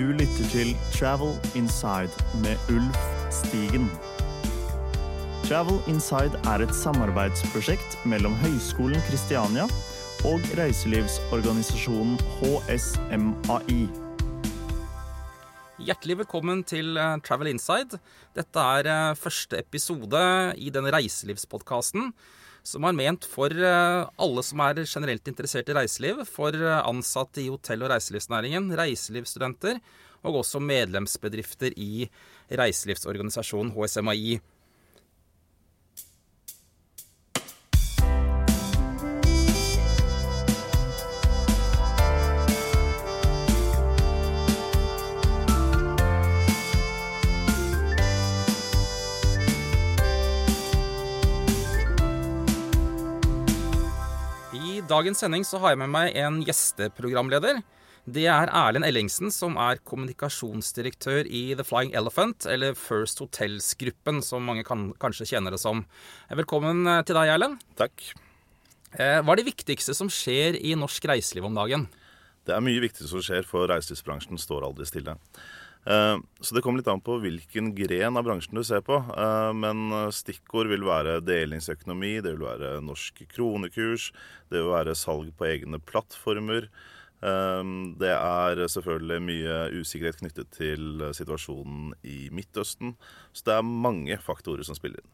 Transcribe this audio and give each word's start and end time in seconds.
Du 0.00 0.06
lytter 0.16 0.46
til 0.48 0.70
Travel 0.94 1.34
Inside 1.58 2.14
med 2.40 2.56
Ulf 2.72 3.00
Stigen. 3.28 3.84
Travel 5.44 5.76
Inside 5.92 6.40
er 6.48 6.64
et 6.64 6.72
samarbeidsprosjekt 6.72 7.98
mellom 8.08 8.32
Høgskolen 8.40 9.02
Kristiania 9.10 9.66
og 10.24 10.40
reiselivsorganisasjonen 10.56 12.16
HSMAI. 12.38 13.82
Hjertelig 15.84 16.18
velkommen 16.22 16.64
til 16.64 16.96
eh, 16.96 17.18
Travel 17.20 17.52
Inside. 17.52 18.00
Dette 18.32 18.68
er 18.80 18.88
eh, 18.88 19.20
første 19.20 19.60
episode 19.60 20.24
i 20.56 20.72
den 20.72 20.88
reiselivspodkasten 20.96 22.14
som 22.66 22.84
er 22.84 22.96
ment 22.96 23.26
for 23.28 23.54
eh, 23.54 24.04
alle 24.20 24.44
som 24.46 24.62
er 24.66 24.82
generelt 24.84 25.32
interessert 25.32 25.70
i 25.70 25.76
reiseliv, 25.76 26.24
for 26.28 26.56
ansatte 26.80 27.42
i 27.42 27.50
hotell- 27.50 27.86
og 27.86 27.92
reiselivsnæringen, 27.94 28.70
reiselivsstudenter 28.78 29.80
og 30.26 30.42
også 30.42 30.60
medlemsbedrifter 30.60 31.74
i 31.80 32.08
reiselivsorganisasjonen 32.58 33.72
HSMAI. 33.76 34.40
Dagens 54.90 55.22
sending 55.22 55.44
så 55.46 55.60
har 55.62 55.74
jeg 55.74 55.80
med 55.82 55.92
meg 55.92 56.16
en 56.18 56.40
gjesteprogramleder. 56.46 57.60
Det 58.10 58.24
er 58.32 58.50
Erlend 58.56 58.86
Ellingsen, 58.88 59.28
som 59.30 59.58
er 59.60 59.78
kommunikasjonsdirektør 59.86 61.28
i 61.28 61.42
The 61.54 61.66
Flying 61.66 61.92
Elephant, 61.98 62.46
eller 62.48 62.74
First 62.78 63.20
Hotels-gruppen, 63.22 64.22
som 64.24 64.46
mange 64.48 64.64
kan, 64.66 64.88
kanskje 65.02 65.28
kjenner 65.34 65.54
det 65.54 65.60
som. 65.62 65.84
Velkommen 66.32 66.88
eh, 66.88 67.02
til 67.06 67.18
deg, 67.18 67.34
Erlend. 67.36 67.60
Takk. 67.78 68.02
Eh, 68.96 69.20
hva 69.20 69.34
er 69.34 69.42
det 69.42 69.50
viktigste 69.52 69.94
som 69.94 70.10
skjer 70.10 70.58
i 70.58 70.74
norsk 70.78 71.06
reiseliv 71.12 71.46
om 71.46 71.60
dagen? 71.60 71.86
Det 72.48 72.56
er 72.56 72.64
mye 72.64 72.82
viktig 72.82 73.06
som 73.06 73.22
skjer, 73.22 73.44
for 73.46 73.68
reiselivsbransjen 73.70 74.40
står 74.40 74.66
aldri 74.66 74.88
stille. 74.88 75.18
Eh, 75.86 76.18
Så 76.40 76.54
det 76.54 76.62
kommer 76.62 76.80
litt 76.80 76.88
an 76.88 77.00
på 77.00 77.18
hvilken 77.20 77.74
gren 77.76 78.16
av 78.16 78.24
bransjen 78.24 78.54
du 78.54 78.62
ser 78.64 78.80
på. 78.84 78.98
Eh, 79.00 79.52
Men 79.52 80.10
stikkord 80.12 80.68
vil 80.68 80.84
være 80.84 81.20
delingsøkonomi, 81.24 82.20
det 82.22 82.36
vil 82.36 82.46
være 82.48 82.80
norsk 82.84 83.24
kronekurs, 83.28 84.12
det 84.50 84.60
vil 84.60 84.72
være 84.72 84.94
salg 84.94 85.32
på 85.36 85.48
egne 85.48 85.80
plattformer. 85.80 86.68
Eh, 87.22 87.62
Det 88.00 88.12
er 88.12 88.66
selvfølgelig 88.68 89.20
mye 89.22 89.56
usikkerhet 89.80 90.20
knyttet 90.20 90.50
til 90.50 91.00
situasjonen 91.12 91.94
i 92.04 92.28
Midtøsten. 92.30 92.96
Så 93.32 93.44
det 93.44 93.54
er 93.54 93.62
mange 93.62 94.16
faktorer 94.18 94.64
som 94.64 94.74
spiller 94.74 95.00
inn. 95.00 95.10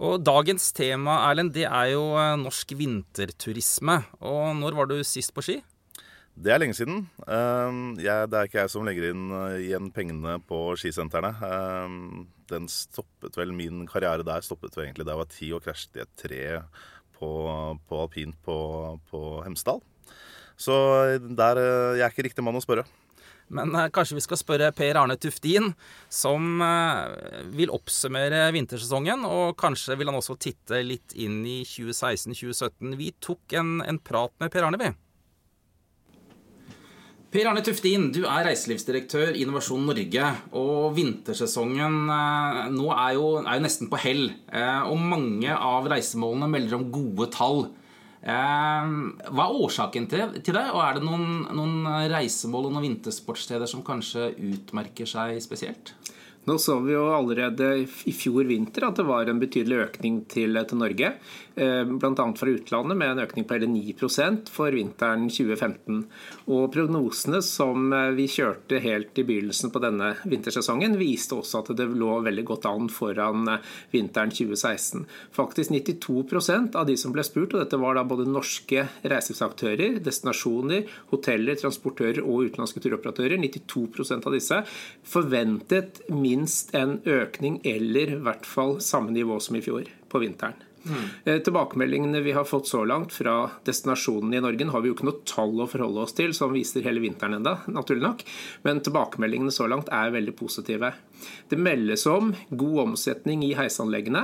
Og 0.00 0.22
dagens 0.24 0.72
tema, 0.72 1.28
Erlend, 1.28 1.52
det 1.52 1.66
er 1.68 1.90
jo 1.92 2.16
eh, 2.16 2.36
norsk 2.40 2.72
vinterturisme. 2.72 4.04
Og 4.22 4.56
når 4.56 4.74
var 4.74 4.86
du 4.86 5.02
sist 5.04 5.34
på 5.34 5.42
ski? 5.44 5.62
Det 6.40 6.52
er 6.54 6.60
lenge 6.62 6.76
siden. 6.76 7.02
Eh, 7.28 7.78
jeg, 8.00 8.28
det 8.32 8.38
er 8.38 8.48
ikke 8.48 8.62
jeg 8.62 8.72
som 8.72 8.86
legger 8.88 9.10
inn 9.10 9.26
eh, 9.36 9.56
igjen 9.66 9.90
pengene 9.92 10.38
på 10.48 10.70
skisentrene. 10.80 11.34
Eh, 11.36 11.98
Den 12.50 12.68
stoppet 12.72 13.36
vel, 13.36 13.52
Min 13.54 13.84
karriere 13.86 14.24
der 14.26 14.42
stoppet 14.46 14.74
vel 14.76 14.88
egentlig 14.88 15.04
da 15.06 15.12
jeg 15.14 15.20
var 15.20 15.28
ti 15.34 15.50
og 15.54 15.62
krasjet 15.66 16.00
i 16.00 16.04
et 16.06 16.14
tre 16.18 16.40
på, 17.18 17.28
på 17.86 18.00
alpint 18.00 18.38
på, 18.46 18.56
på 19.10 19.20
Hemsedal. 19.44 19.82
Så 20.60 20.74
der, 21.20 21.60
eh, 21.60 21.98
jeg 22.00 22.06
er 22.06 22.14
ikke 22.14 22.26
riktig 22.30 22.46
mann 22.46 22.56
å 22.56 22.64
spørre. 22.64 22.86
Men 23.52 23.74
eh, 23.74 23.90
kanskje 23.92 24.16
vi 24.16 24.24
skal 24.24 24.40
spørre 24.40 24.72
Per 24.76 24.96
Arne 25.00 25.18
Tuftin, 25.20 25.70
som 26.08 26.64
eh, 26.64 27.44
vil 27.52 27.72
oppsummere 27.76 28.46
vintersesongen. 28.56 29.28
Og 29.28 29.58
kanskje 29.60 29.98
vil 30.00 30.08
han 30.08 30.18
også 30.22 30.38
titte 30.40 30.80
litt 30.86 31.12
inn 31.20 31.42
i 31.44 31.60
2016-2017. 31.68 32.96
Vi 33.00 33.12
tok 33.20 33.60
en, 33.60 33.76
en 33.84 34.00
prat 34.00 34.32
med 34.40 34.52
Per 34.56 34.68
Arne, 34.70 34.80
vi. 34.80 34.92
Per 37.30 37.46
Arne 37.46 37.60
Tuftin, 37.62 38.08
du 38.10 38.24
er 38.26 38.42
reiselivsdirektør 38.42 39.36
i 39.36 39.44
Innovasjon 39.44 39.84
Norge. 39.86 40.30
Og 40.58 40.96
vintersesongen 40.96 42.08
eh, 42.10 42.64
nå 42.74 42.88
er 42.90 43.12
jo, 43.14 43.28
er 43.44 43.60
jo 43.60 43.62
nesten 43.62 43.90
på 43.92 44.00
hell. 44.02 44.24
Eh, 44.50 44.88
og 44.90 44.98
mange 45.12 45.54
av 45.54 45.86
reisemålene 45.92 46.48
melder 46.50 46.80
om 46.80 46.88
gode 46.90 47.28
tall. 47.36 47.68
Eh, 48.18 48.90
hva 49.30 49.46
er 49.46 49.60
årsaken 49.62 50.10
til, 50.10 50.40
til 50.42 50.58
det? 50.58 50.64
Og 50.74 50.82
er 50.82 50.98
det 50.98 51.06
noen, 51.06 51.44
noen 51.54 52.10
reisemål 52.10 52.66
og 52.66 52.74
noen 52.74 52.88
vintersportssteder 52.88 53.70
som 53.70 53.86
kanskje 53.86 54.32
utmerker 54.50 55.06
seg 55.06 55.38
spesielt? 55.46 55.94
Nå 56.50 56.56
så 56.58 56.80
vi 56.82 56.96
jo 56.96 57.04
allerede 57.12 57.66
i 58.08 58.12
fjor 58.16 58.46
vinter 58.48 58.86
at 58.88 58.98
det 58.98 59.04
var 59.06 59.28
en 59.28 59.38
betydelig 59.38 59.84
økning 59.84 60.22
til, 60.34 60.56
til 60.66 60.82
Norge. 60.82 61.12
Bl.a. 61.60 62.26
fra 62.36 62.48
utlandet 62.48 62.96
med 62.96 63.12
en 63.12 63.22
økning 63.24 63.44
på 63.44 63.56
hele 63.58 63.68
9% 63.68 64.48
for 64.52 64.72
vinteren 64.74 65.28
2015. 65.28 66.02
Og 66.48 66.66
prognosene 66.72 67.42
som 67.44 67.92
vi 68.16 68.26
kjørte 68.30 68.80
helt 68.80 69.18
i 69.20 69.24
begynnelsen 69.28 69.72
på 69.74 69.82
denne 69.84 70.14
vintersesongen, 70.24 70.96
viste 71.00 71.36
også 71.36 71.60
at 71.60 71.72
det 71.76 71.88
lå 71.92 72.20
veldig 72.24 72.46
godt 72.48 72.68
an 72.70 72.88
foran 72.92 73.48
vinteren 73.92 74.32
2016. 74.32 75.04
Faktisk 75.36 75.74
92% 75.74 76.78
av 76.80 76.88
de 76.88 76.96
som 77.00 77.12
ble 77.14 77.24
spurt, 77.26 77.54
og 77.54 77.64
dette 77.64 77.80
var 77.80 77.98
da 77.98 78.06
både 78.08 78.28
norske 78.28 78.86
reiselivsaktører, 79.04 80.00
destinasjoner, 80.04 80.88
hoteller, 81.12 81.58
transportører 81.60 82.22
og 82.24 82.48
utenlandske 82.48 82.82
turoperatører, 82.84 83.36
92% 83.40 84.26
av 84.26 84.36
disse 84.36 84.62
forventet 85.02 86.02
minst 86.12 86.74
en 86.76 86.98
økning 87.04 87.60
eller 87.64 88.16
i 88.16 88.20
hvert 88.24 88.48
fall 88.48 88.78
samme 88.84 89.14
nivå 89.14 89.40
som 89.42 89.58
i 89.58 89.64
fjor 89.64 89.88
på 90.10 90.22
vinteren. 90.22 90.69
Mm. 90.80 91.42
Tilbakemeldingene 91.44 92.22
vi 92.24 92.32
har 92.32 92.46
fått 92.48 92.70
så 92.70 92.84
langt 92.88 93.12
fra 93.12 93.50
destinasjonene 93.66 94.38
i 94.38 94.44
Norge, 94.44 94.68
har 94.72 94.80
vi 94.80 94.90
jo 94.90 94.96
ikke 94.96 95.08
noe 95.08 95.22
tall 95.28 95.60
å 95.60 95.68
forholde 95.68 96.06
oss 96.06 96.16
til 96.16 96.32
som 96.36 96.54
viser 96.54 96.86
hele 96.86 97.02
vinteren 97.02 97.36
enda, 97.36 97.58
naturlig 97.68 98.04
nok. 98.04 98.24
Men 98.64 98.80
tilbakemeldingene 98.84 99.52
så 99.52 99.68
langt 99.70 99.90
er 99.92 100.14
veldig 100.14 100.34
positive. 100.38 100.92
Det 101.50 101.58
meldes 101.60 102.06
om 102.08 102.30
god 102.48 102.78
omsetning 102.86 103.42
i 103.44 103.52
heisanleggene. 103.58 104.22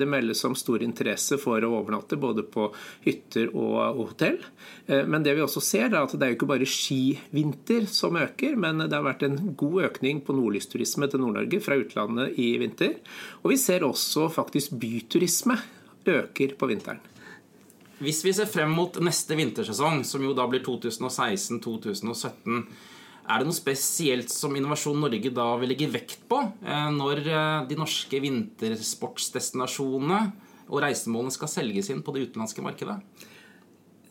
Det 0.00 0.08
meldes 0.08 0.40
om 0.48 0.56
stor 0.56 0.82
interesse 0.84 1.36
for 1.40 1.60
å 1.60 1.74
overnatte 1.82 2.16
både 2.20 2.46
på 2.48 2.70
hytter 3.04 3.50
og 3.52 4.00
hotell. 4.00 4.40
Men 4.88 5.26
det 5.26 5.36
vi 5.36 5.44
også 5.44 5.60
ser, 5.60 5.90
er 5.90 6.00
at 6.00 6.14
det 6.16 6.24
er 6.24 6.32
jo 6.32 6.38
ikke 6.38 6.48
bare 6.54 6.68
skivinter 6.68 7.84
som 7.92 8.16
øker, 8.16 8.56
men 8.56 8.80
det 8.86 8.96
har 8.96 9.04
vært 9.04 9.26
en 9.28 9.36
god 9.60 9.90
økning 9.90 10.22
på 10.24 10.36
nordlysturisme 10.38 11.10
til 11.12 11.20
Nord-Norge 11.20 11.60
fra 11.64 11.76
utlandet 11.82 12.38
i 12.40 12.54
vinter. 12.62 12.96
Og 13.42 13.52
vi 13.52 13.60
ser 13.60 13.84
også 13.84 14.30
faktisk 14.32 14.78
byturisme 14.80 15.58
øker 16.08 16.54
på 16.58 16.68
vinteren. 16.70 17.00
Hvis 17.98 18.22
vi 18.22 18.32
ser 18.34 18.46
frem 18.46 18.70
mot 18.70 18.94
neste 19.02 19.34
vintersesong, 19.38 20.04
som 20.06 20.22
jo 20.22 20.34
da 20.36 20.46
blir 20.50 20.62
2016-2017, 20.66 22.62
er 23.28 23.42
det 23.42 23.46
noe 23.48 23.56
spesielt 23.56 24.30
som 24.32 24.54
Innovasjon 24.56 25.00
Norge 25.02 25.30
da 25.34 25.56
vil 25.60 25.68
legge 25.72 25.90
vekt 25.92 26.22
på 26.30 26.38
når 26.94 27.20
de 27.68 27.76
norske 27.76 28.20
vintersportsdestinasjonene 28.24 30.20
og 30.68 30.82
reisemålene 30.84 31.34
skal 31.34 31.50
selges 31.52 31.90
inn 31.92 32.04
på 32.04 32.14
det 32.14 32.22
utenlandske 32.28 32.64
markedet? 32.64 32.98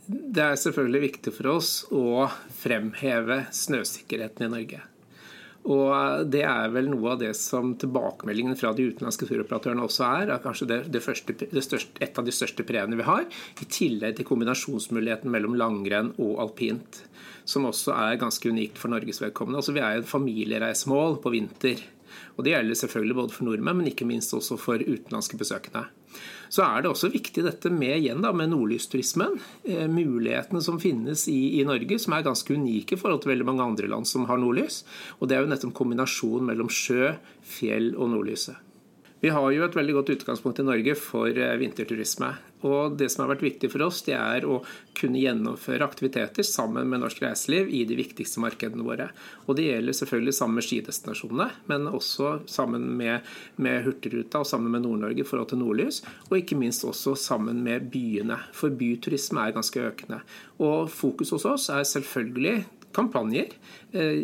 Det 0.07 0.43
er 0.43 0.59
selvfølgelig 0.59 1.01
viktig 1.07 1.31
for 1.35 1.45
oss 1.55 1.71
å 1.91 2.27
fremheve 2.61 3.45
snøsikkerheten 3.55 4.45
i 4.45 4.51
Norge. 4.53 4.79
Og 5.67 6.29
Det 6.31 6.43
er 6.47 6.69
vel 6.71 6.87
noe 6.87 7.13
av 7.13 7.19
det 7.19 7.33
som 7.35 7.73
tilbakemeldingene 7.79 8.55
fra 8.59 8.71
de 8.75 8.85
utenlandske 8.87 9.27
turoperatørene 9.27 9.83
også 9.83 10.05
er. 10.07 10.31
er 10.31 10.43
kanskje 10.43 10.67
det, 10.69 10.79
det, 10.93 11.01
første, 11.03 11.35
det 11.35 11.63
største, 11.63 11.99
Et 11.99 12.17
av 12.19 12.23
de 12.23 12.31
største 12.31 12.63
premiene 12.63 12.95
vi 12.95 13.07
har, 13.07 13.25
i 13.59 13.65
tillegg 13.65 14.15
til 14.15 14.29
kombinasjonsmuligheten 14.29 15.31
mellom 15.31 15.57
langrenn 15.59 16.13
og 16.17 16.39
alpint. 16.39 17.03
Som 17.43 17.67
også 17.67 17.93
er 17.95 18.21
ganske 18.21 18.49
unikt 18.49 18.79
for 18.79 18.91
Norges 18.91 19.21
vedkommende. 19.21 19.59
Altså, 19.59 19.75
vi 19.75 19.83
er 19.83 19.99
et 19.99 20.07
familiereisemål 20.07 21.19
på 21.23 21.35
vinter. 21.35 21.83
Og 22.37 22.45
Det 22.45 22.53
gjelder 22.53 22.79
selvfølgelig 22.79 23.15
både 23.15 23.33
for 23.33 23.43
nordmenn, 23.45 23.77
men 23.77 23.91
ikke 23.91 24.07
minst 24.07 24.33
også 24.33 24.57
for 24.57 24.79
utenlandske 24.79 25.37
besøkende. 25.37 25.87
Så 26.49 26.63
er 26.63 26.83
det 26.83 26.91
også 26.91 27.11
viktig 27.11 27.43
dette 27.45 27.71
med, 27.73 27.97
igjen 27.99 28.23
da, 28.23 28.31
med 28.35 28.51
nordlysturismen. 28.53 29.39
Eh, 29.67 29.87
mulighetene 29.91 30.61
som 30.63 30.79
finnes 30.81 31.27
i, 31.31 31.59
i, 31.59 31.65
Norge, 31.67 31.99
som 31.99 32.15
er 32.15 32.27
ganske 32.27 32.55
unike 32.55 32.95
i 32.95 33.01
forhold 33.01 33.23
til 33.23 33.33
veldig 33.33 33.49
mange 33.49 33.65
andre 33.65 33.91
land 33.91 34.07
som 34.07 34.27
har 34.29 34.39
nordlys. 34.41 34.83
Og 35.19 35.27
det 35.27 35.37
er 35.37 35.43
jo 35.43 35.51
nettopp 35.51 35.75
kombinasjonen 35.81 36.51
mellom 36.51 36.71
sjø, 36.71 37.13
fjell 37.57 37.93
og 37.95 38.15
nordlyset. 38.15 38.66
Vi 39.19 39.31
har 39.33 39.49
jo 39.49 39.63
et 39.65 39.73
veldig 39.73 39.95
godt 39.95 40.11
utgangspunkt 40.13 40.59
i 40.61 40.65
Norge 40.67 40.93
for 40.99 41.33
vinterturisme. 41.57 42.35
Og 42.69 42.93
det 42.97 43.07
som 43.09 43.23
har 43.23 43.31
vært 43.31 43.45
viktig 43.45 43.69
for 43.73 43.81
oss, 43.87 44.03
det 44.05 44.13
er 44.13 44.45
å 44.45 44.59
kunne 44.97 45.17
gjennomføre 45.21 45.85
aktiviteter 45.85 46.45
sammen 46.45 46.85
med 46.89 47.01
norsk 47.01 47.23
reiseliv 47.25 47.71
i 47.73 47.83
de 47.89 47.97
viktigste 47.97 48.41
markedene 48.43 48.85
våre. 48.85 49.09
Og 49.45 49.57
det 49.57 49.67
gjelder 49.67 49.97
selvfølgelig 49.97 50.35
sammen 50.37 50.59
med 50.59 50.67
skidestinasjonene, 50.67 51.49
men 51.69 51.89
også 51.89 52.31
sammen 52.49 52.87
med, 52.99 53.25
med 53.57 53.81
Hurtigruta 53.89 54.43
og 54.43 54.49
sammen 54.49 54.73
med 54.73 54.85
Nord-Norge 54.85 55.25
i 55.25 55.27
forhold 55.27 55.49
til 55.53 55.61
nordlys. 55.63 56.01
Og 56.29 56.39
ikke 56.43 56.61
minst 56.61 56.85
også 56.85 57.17
sammen 57.17 57.65
med 57.65 57.89
byene, 57.93 58.37
for 58.53 58.73
byturisme 58.73 59.47
er 59.47 59.57
ganske 59.57 59.81
økende. 59.81 60.21
Og 60.61 60.91
fokus 60.93 61.33
hos 61.33 61.49
oss 61.49 61.69
er 61.73 61.85
selvfølgelig 61.89 62.59
kampanjer. 62.97 63.53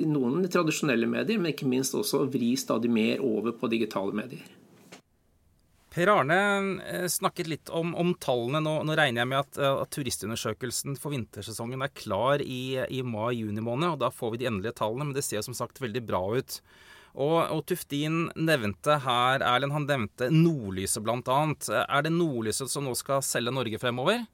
Noen 0.09 0.45
tradisjonelle 0.53 1.09
medier, 1.09 1.41
men 1.41 1.53
ikke 1.53 1.69
minst 1.69 1.97
også 1.97 2.23
å 2.23 2.33
vri 2.33 2.53
stadig 2.61 2.93
mer 2.93 3.25
over 3.25 3.57
på 3.57 3.69
digitale 3.73 4.13
medier. 4.17 4.45
Per 5.93 6.09
Arne 6.09 7.07
snakket 7.09 7.49
litt 7.51 7.69
om, 7.69 7.91
om 7.95 8.15
tallene. 8.17 8.63
Nå, 8.65 8.79
nå, 8.87 8.95
regner 8.97 9.21
jeg 9.21 9.29
med 9.29 9.43
at, 9.43 9.59
at, 9.61 9.91
turistundersøkelsen 9.93 10.97
for 10.97 11.13
vintersesongen 11.13 11.85
er 11.85 11.93
klar 11.93 12.41
i, 12.41 12.79
i 12.89 13.03
mai-juni 13.05 13.61
måned. 13.61 13.91
og 13.91 14.01
Da 14.01 14.09
får 14.09 14.33
vi 14.33 14.41
de 14.41 14.49
endelige 14.49 14.79
tallene, 14.81 15.11
men 15.11 15.17
det 15.17 15.25
ser 15.27 15.45
som 15.45 15.53
sagt 15.57 15.83
veldig 15.83 16.01
bra 16.07 16.23
ut. 16.33 16.57
Og, 17.13 17.37
og 17.53 17.61
Tuftin 17.69 18.31
nevnte 18.33 18.97
her, 19.03 19.43
Erlend, 19.45 19.75
han 19.75 19.85
nevnte 19.85 20.31
Nordlyset 20.33 21.05
bl.a. 21.05 21.41
Er 21.85 22.07
det 22.07 22.13
Nordlyset 22.15 22.73
som 22.73 22.87
nå 22.87 22.95
skal 22.97 23.21
selge 23.25 23.53
Norge 23.53 23.81
fremover? 23.81 24.25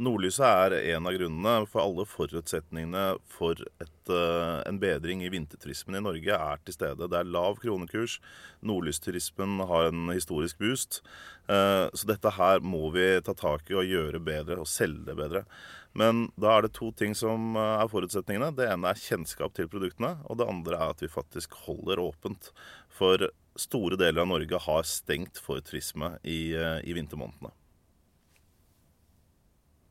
Nordlyset 0.00 0.46
er 0.46 0.74
en 0.94 1.08
av 1.08 1.12
grunnene 1.12 1.66
for 1.68 1.82
alle 1.82 2.06
forutsetningene 2.08 3.02
for 3.28 3.58
et, 3.82 3.98
uh, 4.08 4.62
en 4.64 4.78
bedring 4.80 5.20
i 5.20 5.28
vinterturismen 5.32 5.98
i 5.98 6.04
Norge 6.06 6.38
er 6.38 6.62
til 6.64 6.76
stede. 6.76 7.08
Det 7.10 7.18
er 7.18 7.28
lav 7.28 7.58
kronekurs. 7.60 8.16
Nordlysturismen 8.64 9.60
har 9.68 9.90
en 9.90 10.08
historisk 10.14 10.56
boost. 10.62 11.02
Uh, 11.50 11.92
så 11.92 12.08
dette 12.08 12.32
her 12.38 12.64
må 12.64 12.88
vi 12.94 13.10
ta 13.26 13.36
tak 13.36 13.68
i 13.68 13.76
og 13.76 13.92
gjøre 13.92 14.22
bedre, 14.24 14.56
og 14.62 14.70
selge 14.70 15.04
det 15.10 15.18
bedre. 15.20 15.44
Men 15.92 16.28
da 16.38 16.54
er 16.54 16.66
det 16.66 16.74
to 16.78 16.92
ting 16.94 17.16
som 17.18 17.56
eh, 17.58 17.76
er 17.82 17.90
forutsetningene. 17.90 18.52
Det 18.54 18.68
ene 18.70 18.92
er 18.92 19.00
kjennskap 19.00 19.56
til 19.56 19.70
produktene, 19.70 20.16
og 20.30 20.38
det 20.38 20.48
andre 20.50 20.78
er 20.78 20.94
at 20.94 21.02
vi 21.02 21.10
faktisk 21.10 21.56
holder 21.66 22.02
åpent. 22.02 22.52
For 22.94 23.30
store 23.58 23.98
deler 23.98 24.22
av 24.22 24.30
Norge 24.30 24.62
har 24.66 24.86
stengt 24.86 25.40
for 25.42 25.62
turisme 25.66 26.14
i, 26.22 26.54
eh, 26.54 26.78
i 26.86 26.94
vintermånedene. 26.96 27.50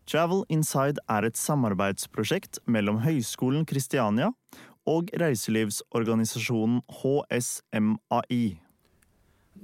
Travel 0.10 0.42
Inside 0.50 0.98
er 1.06 1.28
et 1.28 1.38
samarbeidsprosjekt 1.38 2.58
mellom 2.66 3.04
Høgskolen 3.04 3.62
Kristiania 3.70 4.32
og 4.90 5.12
reiselivsorganisasjonen 5.22 6.80
HSMAI. 6.98 8.40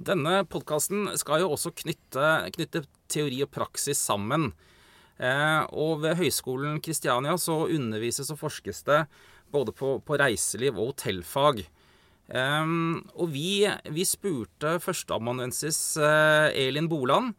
Denne 0.06 0.34
podkasten 0.46 1.08
skal 1.18 1.42
jo 1.42 1.48
også 1.56 1.72
knytte, 1.80 2.28
knytte 2.54 2.84
teori 3.10 3.40
og 3.42 3.50
praksis 3.56 3.98
sammen. 3.98 4.52
Eh, 5.18 5.62
og 5.74 6.04
ved 6.04 6.14
Høgskolen 6.20 6.78
Kristiania 6.84 7.34
så 7.42 7.64
undervises 7.64 8.30
og 8.30 8.38
forskes 8.44 8.84
det 8.86 9.00
både 9.50 9.74
på, 9.74 9.96
på 9.98 10.20
reiseliv 10.20 10.76
og 10.76 10.92
hotellfag. 10.92 11.64
Eh, 12.30 12.70
og 13.16 13.34
vi, 13.34 13.66
vi 13.66 14.06
spurte 14.06 14.76
førsteamanuensis 14.84 15.80
eh, 15.98 16.54
Elin 16.68 16.92
Boland 16.92 17.34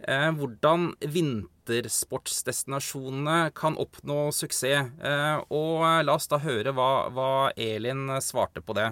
hvordan 0.00 0.94
hvordan 1.04 1.42
vintersportsdestinasjonene 1.70 3.52
kan 3.56 3.78
oppnå 3.80 4.28
suksess. 4.34 4.90
Uh, 5.00 5.38
og 5.48 5.86
la 6.04 6.16
oss 6.16 6.28
da 6.30 6.40
høre 6.42 6.74
hva, 6.76 6.90
hva 7.14 7.30
Elin 7.56 8.08
svarte 8.24 8.60
på 8.64 8.76
det. 8.78 8.90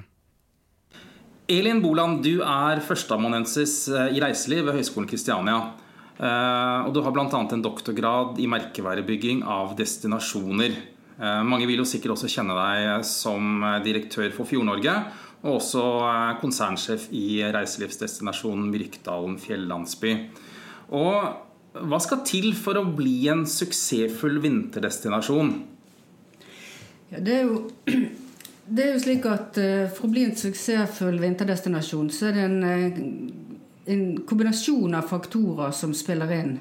Elin 1.49 1.81
Boland, 1.81 2.23
du 2.25 2.43
er 2.45 2.81
førsteamanuensis 2.85 3.87
i 3.89 4.21
reiseliv 4.21 4.67
ved 4.69 4.77
Høgskolen 4.77 5.09
Kristiania. 5.09 5.63
Eh, 6.19 6.79
og 6.87 6.91
du 6.95 7.01
har 7.05 7.15
bl.a. 7.15 7.29
en 7.31 7.63
doktorgrad 7.63 8.41
i 8.43 8.49
merkevarebygging 8.51 9.45
av 9.47 9.77
destinasjoner. 9.79 10.75
Eh, 11.19 11.43
mange 11.47 11.69
vil 11.71 11.79
jo 11.83 11.87
sikkert 11.87 12.17
også 12.17 12.31
kjenne 12.33 12.57
deg 12.59 13.07
som 13.07 13.63
direktør 13.85 14.33
for 14.35 14.51
Fjord-Norge, 14.51 14.97
og 15.45 15.61
også 15.61 15.85
eh, 16.09 16.33
konsernsjef 16.43 17.07
i 17.15 17.41
reiselivsdestinasjonen 17.55 18.67
Myrkdalen 18.73 19.39
fjellandsby. 19.43 20.17
Og 20.99 21.48
hva 21.87 21.99
skal 22.03 22.25
til 22.27 22.53
for 22.59 22.79
å 22.81 22.87
bli 22.97 23.29
en 23.33 23.45
suksessfull 23.49 24.41
vinterdestinasjon? 24.43 25.53
Ja, 27.13 27.21
det 27.25 27.37
er 27.37 27.45
jo 27.47 27.61
det 28.75 28.85
er 28.85 28.91
jo 28.93 29.01
slik 29.01 29.25
at 29.31 29.57
For 29.95 30.09
å 30.09 30.13
bli 30.13 30.27
en 30.29 30.37
suksessfull 30.37 31.21
vinterdestinasjon, 31.23 32.11
så 32.13 32.29
er 32.29 32.37
det 32.37 32.49
en 32.49 33.47
en 33.89 34.21
kombinasjon 34.27 34.95
av 34.95 35.09
faktorer 35.09 35.73
som 35.73 35.95
spiller 35.97 36.33
inn. 36.37 36.59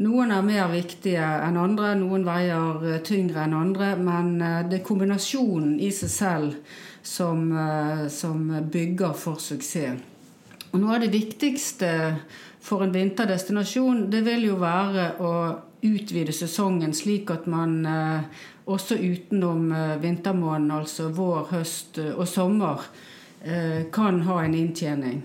Noen 0.00 0.30
er 0.32 0.44
mer 0.46 0.68
viktige 0.72 1.24
enn 1.44 1.58
andre, 1.60 1.92
noen 1.98 2.22
veier 2.24 2.84
eh, 2.86 3.00
tyngre 3.04 3.42
enn 3.44 3.56
andre. 3.58 3.90
Men 4.00 4.36
eh, 4.40 4.60
det 4.70 4.78
er 4.78 4.86
kombinasjonen 4.86 5.74
i 5.82 5.90
seg 5.92 6.12
selv 6.14 6.78
som, 7.02 7.50
eh, 7.52 8.06
som 8.12 8.46
bygger 8.72 9.18
for 9.18 9.42
suksess. 9.42 10.06
Og 10.70 10.78
Noe 10.78 10.94
av 10.96 11.02
det 11.02 11.10
viktigste 11.10 11.90
for 12.60 12.84
en 12.84 12.92
vinterdestinasjon, 12.92 14.06
det 14.12 14.20
vil 14.26 14.46
jo 14.50 14.58
være 14.60 15.06
å 15.24 15.32
utvide 15.86 16.32
sesongen 16.36 16.92
slik 16.92 17.30
at 17.32 17.46
man 17.48 17.78
også 18.68 18.98
utenom 19.00 19.70
vintermåneden, 20.02 20.68
altså 20.76 21.08
vår, 21.16 21.46
høst 21.54 22.02
og 22.04 22.26
sommer, 22.28 22.84
kan 23.96 24.20
ha 24.26 24.42
en 24.44 24.58
inntjening. 24.58 25.22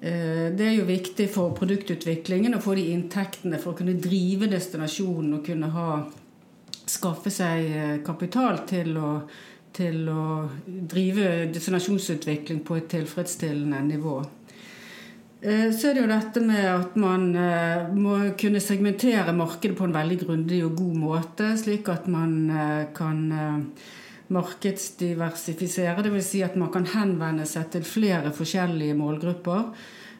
Eh, 0.00 0.48
det 0.56 0.64
er 0.64 0.76
jo 0.78 0.88
viktig 0.88 1.26
for 1.28 1.52
produktutviklingen 1.52 2.56
å 2.56 2.62
få 2.64 2.72
de 2.78 2.86
inntektene 2.94 3.58
for 3.60 3.74
å 3.74 3.76
kunne 3.76 3.98
drive 4.00 4.48
destinasjonen 4.48 5.34
og 5.36 5.44
kunne 5.44 5.68
ha, 5.74 5.88
skaffe 6.88 7.28
seg 7.32 7.66
eh, 7.68 7.96
kapital 8.06 8.62
til 8.70 8.96
å, 8.96 9.10
til 9.76 10.08
å 10.08 10.22
drive 10.64 11.50
destinasjonsutvikling 11.52 12.62
på 12.64 12.78
et 12.80 12.88
tilfredsstillende 12.94 13.82
nivå. 13.90 14.16
Eh, 15.40 15.70
så 15.72 15.88
er 15.88 15.96
det 15.96 16.02
jo 16.02 16.10
dette 16.10 16.42
med 16.44 16.66
at 16.68 16.98
man 17.00 17.30
må 17.96 18.18
kunne 18.40 18.60
segmentere 18.60 19.32
markedet 19.36 19.78
på 19.78 19.86
en 19.88 19.96
veldig 19.96 20.18
grundig 20.24 20.60
og 20.66 20.76
god 20.82 20.98
måte, 21.00 21.54
slik 21.60 21.88
at 21.88 22.10
man 22.12 22.36
kan 22.96 23.24
markedsdiversifisere. 24.30 26.04
Dvs. 26.04 26.28
Si 26.28 26.42
at 26.44 26.58
man 26.60 26.70
kan 26.74 26.86
henvende 26.92 27.46
seg 27.48 27.72
til 27.72 27.86
flere 27.88 28.34
forskjellige 28.36 28.98
målgrupper 28.98 29.72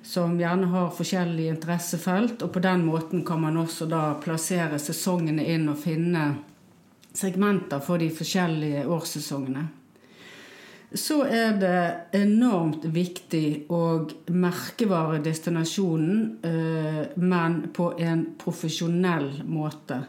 som 0.03 0.39
gjerne 0.41 0.71
har 0.73 0.93
forskjellige 0.97 1.55
interessefelt. 1.55 2.43
Og 2.43 2.53
på 2.53 2.63
den 2.65 2.85
måten 2.87 3.25
kan 3.27 3.41
man 3.41 3.57
også 3.61 3.89
da 3.91 4.15
plassere 4.23 4.79
sesongene 4.81 5.45
inn 5.53 5.69
og 5.71 5.79
finne 5.81 6.31
segmenter 7.13 7.83
for 7.85 8.01
de 8.01 8.11
forskjellige 8.15 8.87
årssesongene. 8.89 9.67
Så 10.93 11.21
er 11.23 11.53
det 11.55 12.19
enormt 12.19 12.83
viktig 12.91 13.71
å 13.71 14.09
merkevare 14.35 15.21
destinasjonen, 15.23 16.23
eh, 16.43 17.03
men 17.15 17.61
på 17.71 17.93
en 17.95 18.25
profesjonell 18.39 19.45
måte. 19.47 20.01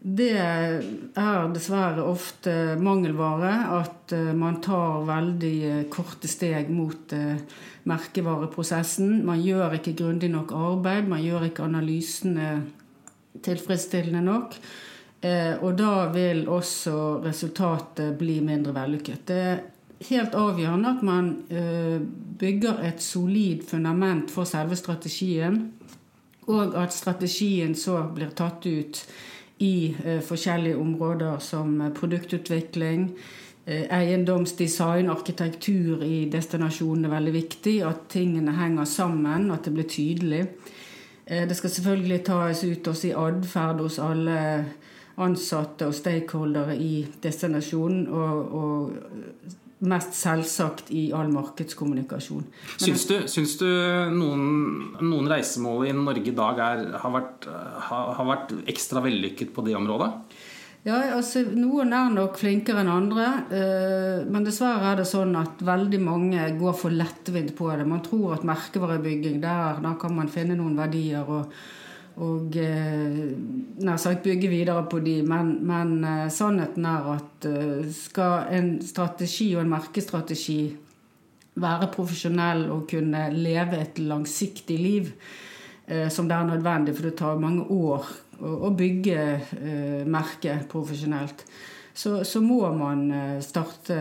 Det 0.00 0.30
er 0.36 1.50
dessverre 1.52 2.06
ofte 2.08 2.54
mangelvare 2.80 3.52
at 3.76 4.14
eh, 4.16 4.32
man 4.32 4.62
tar 4.64 5.04
veldig 5.10 5.52
eh, 5.68 5.84
korte 5.92 6.28
steg 6.28 6.72
mot 6.72 7.12
merkevareprosessen. 7.84 9.20
Man 9.28 9.44
gjør 9.44 9.76
ikke 9.76 9.92
grundig 10.00 10.32
nok 10.32 10.56
arbeid, 10.56 11.04
man 11.04 11.20
gjør 11.20 11.50
ikke 11.50 11.68
analysene 11.68 12.48
tilfredsstillende 13.44 14.24
nok. 14.24 14.56
Og 15.24 15.70
da 15.72 16.10
vil 16.12 16.42
også 16.52 17.22
resultatet 17.24 18.12
bli 18.20 18.42
mindre 18.44 18.74
vellykket. 18.76 19.22
Det 19.24 19.73
helt 20.08 20.34
avgjørende 20.34 20.90
at 20.90 21.02
man 21.06 21.28
bygger 22.38 22.82
et 22.88 23.02
solid 23.02 23.62
fundament 23.68 24.30
for 24.30 24.44
selve 24.44 24.76
strategien, 24.76 25.72
og 26.46 26.74
at 26.82 26.92
strategien 26.92 27.74
så 27.74 28.02
blir 28.14 28.34
tatt 28.36 28.66
ut 28.66 29.00
i 29.58 29.94
eh, 30.04 30.20
forskjellige 30.20 30.76
områder 30.76 31.38
som 31.38 31.80
eh, 31.80 31.92
produktutvikling, 31.94 33.08
eh, 33.64 33.86
eiendomsdesign, 33.98 35.10
arkitektur 35.10 36.02
i 36.04 36.24
destinasjonen 36.32 37.06
er 37.06 37.14
veldig 37.14 37.34
viktig. 37.34 37.76
At 37.86 38.08
tingene 38.12 38.56
henger 38.58 38.84
sammen, 38.84 39.50
at 39.50 39.64
det 39.64 39.74
blir 39.74 39.88
tydelig. 39.88 40.46
Det 41.24 41.56
skal 41.56 41.70
selvfølgelig 41.70 42.18
tas 42.26 42.64
ut 42.64 42.88
også 42.88 43.06
i 43.08 43.14
atferd 43.16 43.78
hos 43.80 43.94
alle 43.98 44.40
ansatte 45.16 45.86
og 45.88 45.94
stakeholdere 45.96 46.74
i 46.76 47.06
destinasjonen. 47.22 48.02
Og, 48.12 48.52
og 48.52 49.54
mest 49.88 50.16
selvsagt 50.18 50.90
i 50.94 51.06
all 51.16 51.30
markedskommunikasjon. 51.32 52.46
syns 52.80 53.04
du, 53.10 53.14
syns 53.30 53.56
du 53.60 53.68
noen, 54.14 54.48
noen, 55.02 55.28
reisemål 55.30 55.88
i 55.88 55.94
Norge 55.96 56.32
i 56.32 56.36
dag 56.36 56.60
er, 56.64 56.82
har, 57.02 57.14
vært, 57.14 57.46
har, 57.88 58.10
har, 58.18 58.28
vært, 58.28 58.56
ekstra 58.70 59.04
vellykket 59.04 59.54
på 59.54 59.64
det 59.66 59.76
området? 59.78 60.10
Ja, 60.84 60.98
altså 61.16 61.40
Noen 61.48 61.94
er 61.96 62.10
nok 62.12 62.36
flinkere 62.36 62.82
enn 62.82 62.90
andre. 62.92 63.28
Eh, 63.56 64.18
men 64.28 64.44
dessverre 64.44 64.90
er 64.90 65.00
det 65.00 65.06
sånn 65.08 65.32
at 65.40 65.62
veldig 65.64 66.00
mange 66.04 66.50
går 66.60 66.76
for 66.76 66.92
lettvint 66.92 67.54
på 67.56 67.70
det. 67.72 67.86
Man 67.88 68.04
tror 68.04 68.36
at 68.36 68.44
merkevarebygging, 68.44 69.40
der, 69.40 69.80
der 69.80 69.96
kan 70.00 70.12
man 70.16 70.28
finne 70.32 70.58
noen 70.58 70.76
verdier. 70.76 71.24
og 71.24 71.48
og 72.22 72.54
eh, 72.62 73.34
nær 73.82 73.98
sagt 73.98 74.22
bygge 74.22 74.50
videre 74.52 74.84
på 74.90 75.00
de. 75.02 75.18
Men, 75.26 75.56
men 75.66 75.96
eh, 76.06 76.28
sannheten 76.30 76.86
er 76.86 77.08
at 77.16 77.48
eh, 77.50 77.88
skal 77.94 78.52
en 78.54 78.76
strategi 78.86 79.50
og 79.56 79.64
en 79.64 79.72
merkestrategi 79.74 80.60
være 81.58 81.90
profesjonell 81.94 82.68
og 82.74 82.86
kunne 82.90 83.28
leve 83.34 83.78
et 83.78 83.98
langsiktig 84.02 84.74
liv, 84.74 85.10
som 86.10 86.26
det 86.26 86.34
er 86.34 86.48
nødvendig, 86.48 86.94
for 86.96 87.06
det 87.06 87.12
tar 87.20 87.38
mange 87.38 87.62
år 87.70 88.08
å, 88.40 88.70
bygge 88.74 89.20
merket 90.10 90.64
profesjonelt, 90.72 91.44
så, 91.94 92.24
så 92.26 92.40
må 92.42 92.60
man 92.74 93.06
starte 93.42 93.96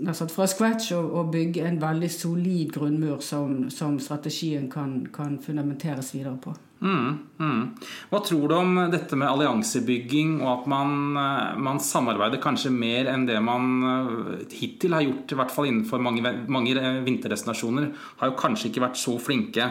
nesten 0.00 0.32
fra 0.32 0.48
scratch 0.50 0.90
og, 0.96 1.12
og, 1.12 1.30
bygge 1.34 1.62
en 1.68 1.78
veldig 1.82 2.10
solid 2.10 2.72
grunnmur 2.74 3.20
som, 3.22 3.68
som 3.70 4.00
strategien 4.02 4.66
kan, 4.72 5.04
kan 5.14 5.38
fundamenteres 5.44 6.10
videre 6.16 6.34
på. 6.42 6.56
Mm, 6.80 7.18
mm. 7.36 7.64
Hva 8.08 8.18
tror 8.24 8.48
du 8.48 8.54
om 8.56 8.78
dette 8.88 9.16
med 9.20 9.28
alliansebygging 9.28 10.38
og 10.40 10.50
at 10.54 10.68
man, 10.72 10.94
eh, 11.20 11.58
man, 11.60 11.80
samarbeider 11.84 12.40
kanskje 12.40 12.72
mer 12.72 13.10
enn 13.12 13.26
det 13.28 13.36
man 13.44 13.66
eh, 13.84 14.46
hittil 14.56 14.96
har 14.96 15.04
gjort, 15.04 15.34
i 15.34 15.40
hvert 15.42 15.52
fall 15.52 15.68
innenfor 15.68 16.00
mange, 16.00 16.24
mange 16.48 16.94
vinterdestinasjoner, 17.04 17.90
har 18.22 18.32
jo 18.32 18.38
kanskje 18.40 18.70
ikke 18.70 18.86
vært 18.86 19.00
så 19.00 19.18
flinke 19.20 19.68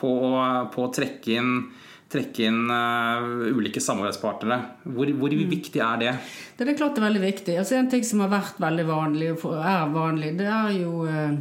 på, 0.00 0.12
på 0.72 0.86
å 0.86 0.92
trekke 0.96 1.36
inn, 1.36 1.52
trekke 2.12 2.46
inn 2.46 2.70
uh, 2.70 3.50
ulike 3.56 3.82
samarbeidspartnere. 3.82 4.60
Hvor, 4.84 5.10
hvor 5.18 5.34
mm. 5.34 5.44
viktig 5.50 5.82
er 5.82 6.00
det? 6.02 6.14
Det 6.56 6.68
er 6.68 6.78
klart 6.78 6.94
det 6.94 7.02
er 7.02 7.08
veldig 7.08 7.24
viktig. 7.24 7.58
Altså 7.58 7.80
En 7.80 7.90
ting 7.90 8.06
som 8.06 8.22
har 8.22 8.32
vært 8.32 8.62
veldig 8.62 8.86
vanlig, 8.88 9.34
og 9.36 9.58
er 9.58 9.92
vanlig, 9.94 10.32
det 10.38 10.48
er 10.50 10.72
jo 10.78 11.04
uh, 11.08 11.36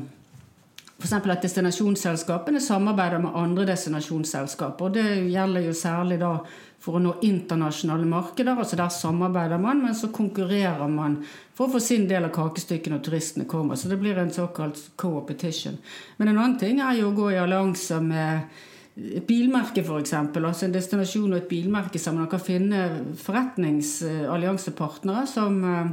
F.eks. 0.96 1.14
at 1.20 1.44
destinasjonsselskapene 1.44 2.62
samarbeider 2.64 3.22
med 3.22 3.36
andre 3.38 3.68
destinasjonsselskaper. 3.70 4.86
og 4.86 4.94
Det 4.96 5.08
gjelder 5.30 5.68
jo 5.68 5.74
særlig 5.76 6.20
da 6.22 6.38
for 6.86 6.98
å 6.98 7.02
nå 7.02 7.16
internasjonale 7.26 8.06
markeder. 8.10 8.58
altså 8.58 8.78
Der 8.80 8.90
samarbeider 8.90 9.58
man, 9.62 9.82
men 9.84 9.96
så 9.96 10.12
konkurrerer 10.14 10.88
man 10.88 11.20
for 11.54 11.68
å 11.68 11.76
få 11.76 11.82
sin 11.84 12.08
del 12.10 12.28
av 12.28 12.34
kakestykket 12.36 12.94
når 12.94 13.04
turistene 13.06 13.46
kommer. 13.50 13.76
Så 13.76 13.90
det 13.90 14.00
blir 14.02 14.18
en 14.18 14.34
såkalt 14.34 14.82
co-opetition. 14.96 15.78
Men 16.18 16.30
en 16.30 16.38
annen 16.38 16.58
ting 16.62 16.82
er 16.82 17.00
jo 17.00 17.12
å 17.12 17.18
gå 17.18 17.32
i 17.34 17.42
allianser 17.42 18.02
med 18.06 18.66
et 18.96 19.26
bilmerke, 19.28 19.84
f.eks. 19.84 20.14
Altså 20.16 20.68
en 20.68 20.76
destinasjon 20.76 21.34
og 21.34 21.42
et 21.42 21.50
bilmerke 21.50 22.00
sammen. 22.00 22.22
Man 22.24 22.32
kan 22.32 22.44
finne 22.44 22.84
forretningsalliansepartnere 23.20 25.26
som, 25.28 25.64
eh, 25.68 25.90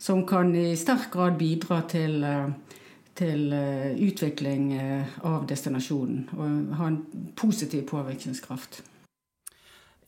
som 0.00 0.24
kan 0.26 0.54
i 0.56 0.76
sterk 0.76 1.10
grad 1.12 1.38
bidra 1.38 1.82
til 1.88 2.24
eh, 2.24 2.48
til 3.20 3.52
eh, 3.52 3.90
utvikling 4.00 4.72
av 5.26 5.42
destinasjonen 5.44 6.28
og 6.38 6.76
ha 6.78 6.86
en 6.88 7.02
positiv 7.36 7.82
påvirkningskraft. 7.90 8.82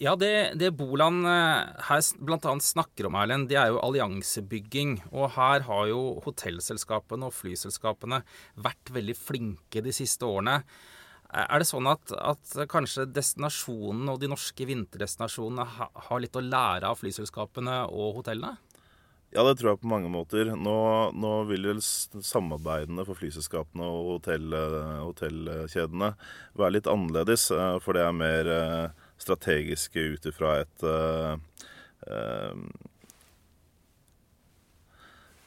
Ja, 0.00 0.14
det, 0.16 0.54
det 0.56 0.70
Boland 0.78 1.26
her 1.26 2.00
bl.a. 2.24 2.54
snakker 2.64 3.10
om, 3.10 3.18
Erlend, 3.20 3.50
det 3.50 3.58
er 3.60 3.68
jo 3.68 3.82
alliansebygging. 3.84 5.02
Og 5.12 5.28
her 5.36 5.60
har 5.66 5.84
jo 5.90 6.22
hotellselskapene 6.24 7.28
og 7.28 7.36
flyselskapene 7.36 8.22
vært 8.64 8.94
veldig 8.96 9.16
flinke 9.18 9.84
de 9.84 9.92
siste 9.92 10.24
årene. 10.24 10.62
Er 11.32 11.62
det 11.62 11.68
sånn 11.68 11.88
at, 11.88 12.12
at 12.12 12.56
kanskje 12.68 13.06
destinasjonen 13.08 14.10
og 14.12 14.18
de 14.20 14.28
norske 14.28 14.66
vinterdestinasjonene 14.68 15.64
har 16.08 16.20
litt 16.20 16.36
å 16.36 16.44
lære 16.44 16.90
av 16.90 17.00
flyselskapene 17.00 17.78
og 17.88 18.18
hotellene? 18.18 18.58
Ja, 19.32 19.40
det 19.48 19.54
tror 19.56 19.70
jeg 19.70 19.80
på 19.80 19.88
mange 19.88 20.10
måter. 20.12 20.50
Nå, 20.52 20.76
nå 21.16 21.30
vil 21.48 21.64
vel 21.70 21.80
samarbeidene 21.80 23.06
for 23.08 23.16
flyselskapene 23.16 23.86
og 23.88 24.10
hotell, 24.18 24.52
hotellkjedene 25.06 26.10
være 26.60 26.74
litt 26.76 26.90
annerledes. 26.92 27.46
Eh, 27.56 27.78
for 27.80 27.96
det 27.96 28.04
er 28.04 28.18
mer 28.18 28.52
eh, 28.52 29.06
strategiske 29.24 30.04
ut 30.12 30.28
ifra 30.28 30.58
et 30.66 30.88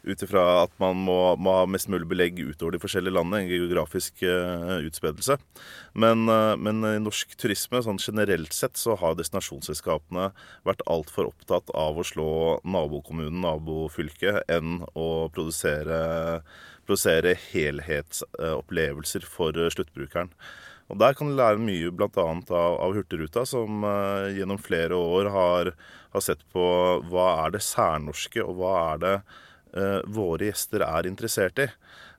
ut 0.05 0.23
ifra 0.23 0.43
at 0.63 0.73
man 0.81 0.99
må, 1.07 1.17
må, 1.41 1.53
ha 1.59 1.69
mest 1.69 1.89
mulig 1.91 2.07
belegg 2.09 2.39
utover 2.41 2.75
de 2.75 2.81
forskjellige 2.81 3.15
landene. 3.15 3.43
En 3.43 3.51
geografisk 3.51 4.21
uh, 4.27 4.77
utspredelse. 4.85 5.37
Men, 5.97 6.27
uh, 6.29 6.53
men, 6.59 6.83
i 6.85 7.01
norsk 7.01 7.33
turisme 7.41 7.81
sånn 7.85 8.01
generelt 8.01 8.53
sett 8.55 8.77
så 8.79 8.97
har 9.01 9.17
destinasjonsselskapene 9.17 10.29
vært 10.67 10.85
altfor 10.91 11.31
opptatt 11.31 11.73
av 11.77 11.97
å 11.97 12.05
slå 12.05 12.29
nabokommunen, 12.67 13.41
nabofylket, 13.45 14.43
enn 14.51 14.83
å 14.93 15.09
produsere, 15.33 16.43
produsere 16.85 17.35
helhetsopplevelser 17.49 19.25
for 19.29 19.57
sluttbrukeren. 19.73 20.31
Og 20.93 20.99
Der 21.01 21.15
kan 21.17 21.31
du 21.31 21.33
lære 21.33 21.57
mye 21.57 21.89
bl.a. 21.89 22.11
Av, 22.13 22.75
av 22.77 22.93
Hurtigruta, 22.93 23.41
som 23.49 23.81
uh, 23.81 24.29
gjennom 24.29 24.61
flere 24.61 24.93
år 24.93 25.31
har, 25.33 25.73
har, 26.13 26.21
sett 26.21 26.45
på 26.53 26.67
hva 27.09 27.25
er 27.47 27.57
det 27.57 27.65
særnorske, 27.65 28.45
og 28.45 28.61
hva 28.61 28.75
er 28.91 29.01
det 29.01 29.15
Eh, 29.17 29.44
våre 30.07 30.47
gjester 30.47 30.85
er 30.85 31.09
interessert 31.09 31.59
i. 31.59 31.65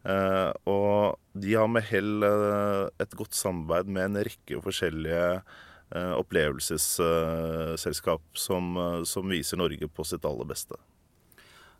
Eh, 0.06 0.52
og 0.70 1.18
de 1.34 1.56
har 1.58 1.66
med 1.70 1.82
hell 1.88 2.22
eh, 2.26 2.88
et 3.02 3.14
godt 3.18 3.34
samarbeid 3.34 3.86
med 3.90 4.04
en 4.10 4.18
rekke 4.28 4.60
forskjellige 4.64 5.40
opplevelsesselskap 5.86 8.22
som, 8.34 8.74
som 9.06 9.28
viser 9.30 9.56
Norge 9.60 9.86
på 9.86 10.02
sitt 10.02 10.24
aller 10.26 10.42
beste. 10.50 10.74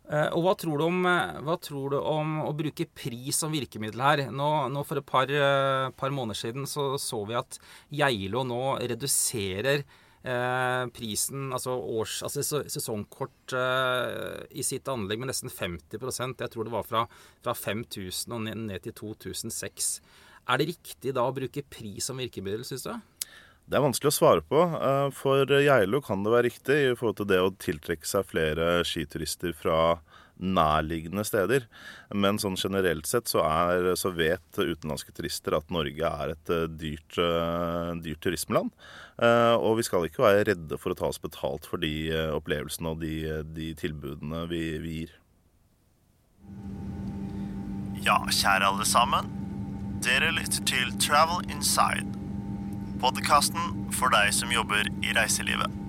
Og 0.07 0.39
hva 0.45 0.53
tror, 0.55 0.79
om, 0.85 1.03
hva 1.43 1.57
tror, 1.59 1.89
du 1.91 1.99
om, 1.99 2.39
å 2.47 2.55
bruke 2.55 2.87
pris 2.87 3.35
som 3.35 3.51
virkemiddel 3.51 3.99
her? 3.99 4.31
Nå, 4.31 4.71
nå 4.71 4.79
For 4.87 4.95
et 5.01 5.11
par, 5.11 5.27
par, 5.99 6.11
måneder 6.15 6.39
siden 6.39 6.63
så, 6.71 6.95
så 6.95 7.19
vi 7.27 7.35
at 7.35 7.59
Geilo 7.91 8.47
nå 8.47 8.79
reduserer 8.79 9.83
Eh, 9.83 10.06
prisen, 10.91 11.51
altså, 11.55 11.75
års, 11.77 12.19
altså 12.25 12.63
sesongkort 12.67 13.53
eh, 13.55 14.45
i 14.59 14.65
sitt 14.65 14.89
anlegg 14.91 15.21
med 15.21 15.31
nesten 15.31 15.51
50% 15.53 16.41
Jeg 16.43 16.53
tror 16.53 16.67
det 16.67 16.73
var 16.73 16.87
fra, 16.87 17.03
fra 17.45 17.53
5000 17.55 18.33
og 18.35 18.47
ned 18.47 18.81
til 18.83 18.95
2006. 18.97 19.91
Er 20.47 20.59
det 20.59 20.71
riktig 20.73 21.13
da 21.15 21.27
å 21.27 21.35
bruke 21.35 21.63
pris 21.69 22.09
som 22.09 22.19
virkemiddel, 22.19 22.65
syns 22.67 22.87
du? 22.87 22.93
Det 23.67 23.75
er 23.75 23.83
vanskelig 23.83 24.13
å 24.13 24.15
svare 24.15 24.43
på. 24.47 24.61
Eh, 24.63 25.07
for 25.15 25.43
Geilo 25.59 25.99
kan 26.03 26.23
det 26.23 26.33
være 26.33 26.47
riktig 26.47 26.77
i 26.85 26.93
forhold 26.95 27.19
til 27.21 27.31
det 27.31 27.41
å 27.43 27.55
tiltrekke 27.59 28.07
seg 28.07 28.29
flere 28.29 28.69
skiturister 28.87 29.55
fra 29.55 29.99
nærliggende 30.39 31.23
steder. 31.27 31.65
Men 32.13 32.39
sånn 32.41 32.57
generelt 32.59 33.07
sett 33.09 33.29
så, 33.31 33.43
er, 33.45 33.93
så 33.99 34.11
vet 34.15 34.59
utenlandske 34.59 35.13
turister 35.15 35.57
at 35.57 35.71
Norge 35.73 36.11
er 36.11 36.33
et 36.33 36.53
eh, 36.53 36.67
dyrt, 36.69 37.19
eh, 37.21 37.93
dyrt 38.03 38.21
turismeland. 38.23 38.73
Eh, 39.17 39.55
og 39.55 39.79
vi 39.79 39.87
skal 39.87 40.07
ikke 40.07 40.25
være 40.25 40.45
redde 40.51 40.79
for 40.81 40.93
å 40.93 40.99
ta 40.99 41.09
oss 41.09 41.21
betalt 41.21 41.67
for 41.69 41.81
de 41.81 42.11
opplevelsene 42.35 42.93
og 42.93 43.01
de, 43.01 43.15
de 43.55 43.71
tilbudene 43.79 44.45
vi, 44.51 44.63
vi 44.83 44.99
gir. 45.01 45.17
Ja, 48.05 48.21
kjære 48.29 48.69
alle 48.69 48.85
sammen. 48.87 49.33
Dere 50.05 50.29
lytter 50.35 50.63
til 50.69 50.93
Travel 51.01 51.41
Inside. 51.51 52.05
Podkasten 53.01 53.89
for 53.93 54.13
deg 54.13 54.31
som 54.33 54.53
jobber 54.53 54.87
i 55.03 55.13
reiselivet. 55.17 55.86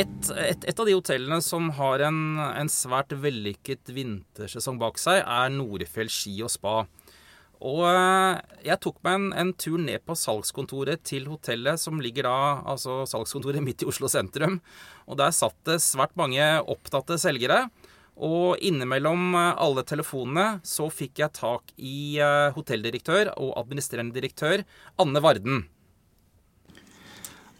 Et, 0.00 0.30
et, 0.32 0.64
et, 0.64 0.78
av 0.80 0.86
de 0.88 0.94
hotellene 0.96 1.40
som 1.44 1.66
har 1.76 2.00
en, 2.06 2.38
en, 2.40 2.70
svært 2.72 3.12
vellykket 3.20 3.90
vintersesong 3.92 4.78
bak 4.80 4.96
seg, 5.00 5.20
er 5.20 5.50
Norefjell 5.52 6.08
ski 6.12 6.38
og 6.46 6.52
spa. 6.52 6.76
Og 7.60 7.82
eh, 7.84 8.38
jeg 8.64 8.80
tok 8.80 9.00
meg 9.04 9.18
en, 9.18 9.26
en, 9.42 9.50
tur 9.60 9.76
ned 9.82 10.00
på 10.08 10.16
salgskontoret 10.16 11.02
til 11.04 11.26
hotellet, 11.28 11.80
som 11.82 12.00
ligger 12.00 12.24
da 12.30 12.36
Altså 12.72 13.02
salgskontoret 13.10 13.60
midt 13.66 13.84
i 13.84 13.90
Oslo 13.90 14.08
sentrum. 14.08 14.60
Og 15.04 15.20
der 15.20 15.34
satt 15.36 15.58
det 15.68 15.82
svært 15.84 16.16
mange 16.16 16.46
opptatte 16.62 17.20
selgere. 17.20 17.66
Og 18.16 18.56
innimellom 18.64 19.34
eh, 19.36 19.52
alle 19.66 19.84
telefonene 19.84 20.62
så 20.64 20.88
fikk 20.92 21.20
jeg 21.26 21.36
tak 21.36 21.76
i 21.76 22.16
eh, 22.22 22.48
hotelldirektør 22.56 23.34
og 23.36 23.52
administrerende 23.60 24.16
direktør 24.16 24.64
Anne 25.02 25.24
Varden. 25.24 25.66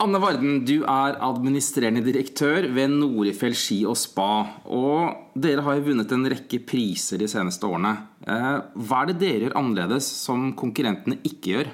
Anne 0.00 0.16
Varden, 0.16 0.62
du 0.64 0.78
er 0.88 1.18
administrerende 1.20 2.00
direktør 2.00 2.64
ved 2.72 2.94
Norefjell 2.94 3.52
ski 3.58 3.82
og 3.84 3.98
spa. 4.00 4.30
Og 4.72 5.36
dere 5.36 5.64
har 5.66 5.76
jo 5.76 5.90
vunnet 5.90 6.14
en 6.16 6.24
rekke 6.32 6.62
priser 6.64 7.20
de 7.20 7.28
seneste 7.28 7.68
årene. 7.68 7.92
Eh, 8.24 8.56
hva 8.80 9.02
er 9.02 9.10
det 9.10 9.18
dere 9.20 9.44
gjør 9.44 9.58
annerledes 9.60 10.08
som 10.22 10.54
konkurrentene 10.56 11.20
ikke 11.20 11.52
gjør? 11.52 11.72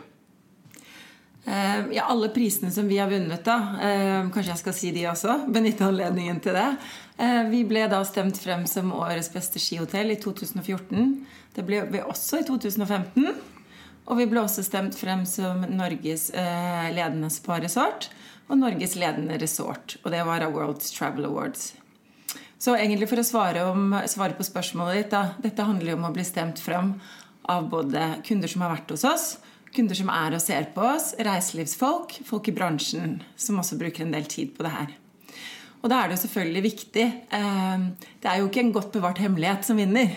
Eh, 1.47 1.87
ja, 1.95 2.09
alle 2.11 2.33
prisene 2.35 2.73
som 2.75 2.91
vi 2.91 2.99
har 2.99 3.13
vunnet, 3.13 3.47
da. 3.47 3.61
Eh, 3.79 4.19
kanskje 4.35 4.57
jeg 4.57 4.63
skal 4.65 4.79
si 4.81 4.91
de 4.97 5.07
også? 5.13 5.41
Benytte 5.47 5.87
anledningen 5.87 6.43
til 6.43 6.59
det. 6.59 6.71
Vi 7.49 7.63
ble 7.65 7.87
da 7.89 8.03
stemt 8.05 8.37
frem 8.43 8.67
som 8.69 8.91
årets 8.93 9.31
beste 9.33 9.63
skihotell 9.63 10.11
i 10.13 10.19
2014. 10.21 11.15
Det 11.55 11.63
ble 11.65 11.87
vi 11.95 12.03
også 12.03 12.43
i 12.43 12.49
2015. 12.51 13.31
Og 14.07 14.21
vi 14.21 14.29
ble 14.31 14.43
også 14.45 14.63
stemt 14.63 14.95
frem 14.99 15.25
som 15.27 15.65
Norges 15.67 16.29
eh, 16.31 16.87
ledende 16.95 17.31
spa-resort 17.33 18.09
og 18.47 18.61
Norges 18.61 18.95
ledende 18.99 19.39
resort. 19.43 19.97
Og 20.05 20.13
det 20.15 20.23
var 20.27 20.45
av 20.47 20.55
World's 20.55 20.93
Travel 20.95 21.27
Awards. 21.27 21.73
Så 22.59 22.77
egentlig 22.79 23.09
for 23.11 23.21
å 23.21 23.27
svare, 23.27 23.65
om, 23.69 23.91
svare 24.09 24.37
på 24.37 24.47
spørsmålet 24.47 25.01
ditt 25.01 25.13
da, 25.13 25.25
Dette 25.43 25.67
handler 25.67 25.93
jo 25.93 25.99
om 25.99 26.07
å 26.09 26.15
bli 26.15 26.25
stemt 26.25 26.63
frem 26.63 26.95
av 27.51 27.67
både 27.71 28.17
kunder 28.27 28.51
som 28.51 28.65
har 28.65 28.73
vært 28.73 28.95
hos 28.95 29.05
oss, 29.07 29.27
kunder 29.77 29.99
som 29.99 30.09
er 30.11 30.35
og 30.35 30.43
ser 30.43 30.71
på 30.75 30.87
oss, 30.87 31.13
reiselivsfolk, 31.21 32.17
folk 32.27 32.49
i 32.49 32.55
bransjen 32.57 33.19
som 33.37 33.61
også 33.61 33.79
bruker 33.79 34.07
en 34.07 34.15
del 34.15 34.27
tid 34.31 34.55
på 34.57 34.65
det 34.67 34.73
her. 34.73 34.95
Og 35.83 35.91
da 35.93 36.01
er 36.01 36.09
det 36.09 36.17
jo 36.17 36.23
selvfølgelig 36.25 36.63
viktig. 36.65 37.05
Eh, 37.37 37.85
det 38.23 38.31
er 38.31 38.41
jo 38.41 38.49
ikke 38.49 38.65
en 38.65 38.73
godt 38.75 38.95
bevart 38.95 39.21
hemmelighet 39.23 39.69
som 39.69 39.79
vinner. 39.79 40.17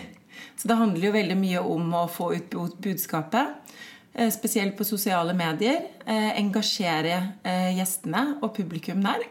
Så 0.56 0.68
det 0.68 0.78
handler 0.80 1.08
jo 1.08 1.16
veldig 1.16 1.38
mye 1.40 1.64
om 1.64 1.94
å 2.00 2.06
få 2.10 2.32
ut 2.36 2.56
budskapet. 2.82 3.74
Eh, 4.12 4.30
spesielt 4.30 4.76
på 4.78 4.84
sosiale 4.84 5.34
medier. 5.36 5.82
Eh, 6.04 6.32
engasjere 6.40 7.16
eh, 7.42 7.76
gjestene 7.78 8.40
og 8.40 8.54
publikum 8.56 9.04
der. 9.04 9.28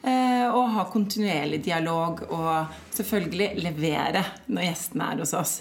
Og 0.00 0.70
ha 0.72 0.86
kontinuerlig 0.88 1.58
dialog 1.66 2.22
og 2.32 2.70
selvfølgelig 2.96 3.50
levere 3.60 4.22
når 4.48 4.70
gjestene 4.70 5.10
er 5.12 5.20
hos 5.20 5.34
oss. 5.36 5.52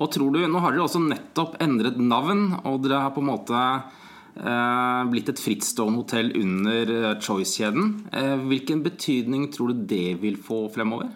Og 0.00 0.10
tror 0.12 0.32
du, 0.32 0.40
Nå 0.48 0.62
har 0.62 0.72
dere 0.72 0.86
også 0.86 1.02
nettopp 1.04 1.58
endret 1.62 1.98
navn, 2.00 2.46
og 2.64 2.80
dere 2.86 3.02
har 3.04 3.12
på 3.14 3.22
en 3.22 3.28
måte 3.28 3.58
eh, 3.60 5.02
blitt 5.12 5.28
et 5.32 5.42
frittstående 5.44 6.00
hotell 6.00 6.32
under 6.40 7.18
Choice-kjeden. 7.20 7.92
Eh, 8.12 8.36
hvilken 8.48 8.82
betydning 8.86 9.50
tror 9.52 9.72
du 9.72 9.84
det 9.92 10.16
vil 10.22 10.40
få 10.40 10.64
fremover? 10.72 11.12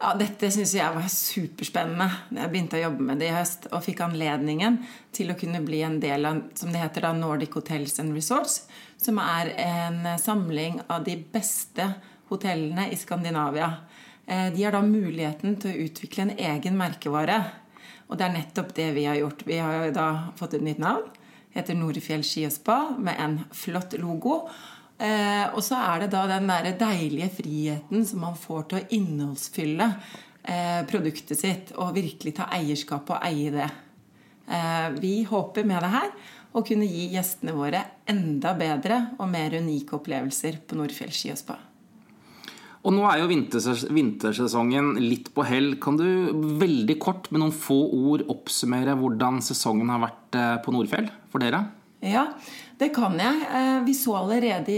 Ja, 0.00 0.14
Dette 0.16 0.48
syns 0.48 0.70
jeg 0.72 0.96
var 0.96 1.10
superspennende 1.12 2.06
jeg 2.32 2.48
begynte 2.48 2.78
å 2.78 2.86
jobbe 2.86 3.04
med 3.04 3.18
det 3.20 3.26
i 3.28 3.34
høst. 3.34 3.66
Og 3.68 3.82
fikk 3.84 3.98
anledningen 4.06 4.78
til 5.12 5.28
å 5.28 5.36
kunne 5.36 5.60
bli 5.60 5.82
en 5.84 5.98
del 6.00 6.24
av 6.24 6.38
som 6.56 6.70
det 6.72 6.80
heter 6.80 7.04
da, 7.04 7.10
Nordic 7.12 7.58
Hotels 7.58 7.98
and 8.00 8.16
Resorts. 8.16 8.62
Som 8.96 9.20
er 9.20 9.52
en 9.60 10.06
samling 10.22 10.80
av 10.88 11.04
de 11.04 11.18
beste 11.20 11.90
hotellene 12.32 12.88
i 12.88 12.96
Skandinavia. 12.96 13.68
Eh, 14.24 14.48
de 14.54 14.64
har 14.64 14.72
da 14.72 14.80
muligheten 14.86 15.60
til 15.60 15.74
å 15.74 15.84
utvikle 15.84 16.30
en 16.30 16.34
egen 16.48 16.80
merkevare. 16.80 17.36
Og 18.08 18.16
det 18.16 18.24
er 18.24 18.36
nettopp 18.38 18.72
det 18.80 18.88
vi 18.96 19.04
har 19.04 19.20
gjort. 19.20 19.44
Vi 19.44 19.60
har 19.60 19.92
da 19.92 20.10
fått 20.40 20.56
et 20.56 20.64
nytt 20.64 20.80
navn. 20.80 21.12
Heter 21.52 21.76
Norefjell 21.76 22.24
ski 22.24 22.48
og 22.48 22.56
spa 22.56 22.86
med 22.96 23.20
en 23.20 23.40
flott 23.52 24.00
logo. 24.00 24.46
Eh, 25.00 25.46
og 25.54 25.62
så 25.64 25.78
er 25.80 26.02
det 26.02 26.10
da 26.12 26.26
den 26.28 26.50
der 26.50 26.74
deilige 26.76 27.30
friheten 27.38 28.04
som 28.04 28.20
man 28.26 28.36
får 28.36 28.66
til 28.68 28.80
å 28.80 28.88
innholdsfylle 28.98 29.86
eh, 30.44 30.82
produktet 30.90 31.40
sitt 31.40 31.72
og 31.80 31.94
virkelig 31.96 32.34
ta 32.36 32.50
eierskap 32.52 33.14
og 33.14 33.24
eie 33.24 33.54
det. 33.54 33.70
Eh, 34.50 34.90
vi 35.00 35.14
håper 35.24 35.64
med 35.64 35.80
det 35.86 35.94
her 35.94 36.12
å 36.52 36.64
kunne 36.66 36.88
gi 36.90 37.08
gjestene 37.14 37.54
våre 37.56 37.80
enda 38.10 38.52
bedre 38.58 39.00
og 39.16 39.28
mer 39.30 39.56
unike 39.56 39.96
opplevelser 39.96 40.60
på 40.66 40.76
Nordfjell 40.76 41.12
ski 41.14 41.32
og 41.32 41.40
spa. 41.40 41.56
Og 42.80 42.94
nå 42.96 43.04
er 43.04 43.20
jo 43.20 43.28
vintersesongen 43.28 44.94
litt 45.02 45.28
på 45.36 45.44
hell. 45.44 45.74
Kan 45.82 45.98
du 46.00 46.06
veldig 46.60 46.96
kort 47.02 47.28
med 47.28 47.42
noen 47.42 47.52
få 47.52 47.76
ord 47.92 48.24
oppsummere 48.32 48.96
hvordan 48.96 49.42
sesongen 49.44 49.92
har 49.92 50.00
vært 50.06 50.40
eh, 50.40 50.56
på 50.64 50.72
Nordfjell 50.74 51.10
for 51.32 51.44
dere? 51.44 51.66
Ja, 52.00 52.30
det 52.80 52.88
kan 52.96 53.18
jeg. 53.20 53.40
Eh, 53.44 53.78
vi 53.84 53.94
så 53.96 54.16
allerede 54.16 54.76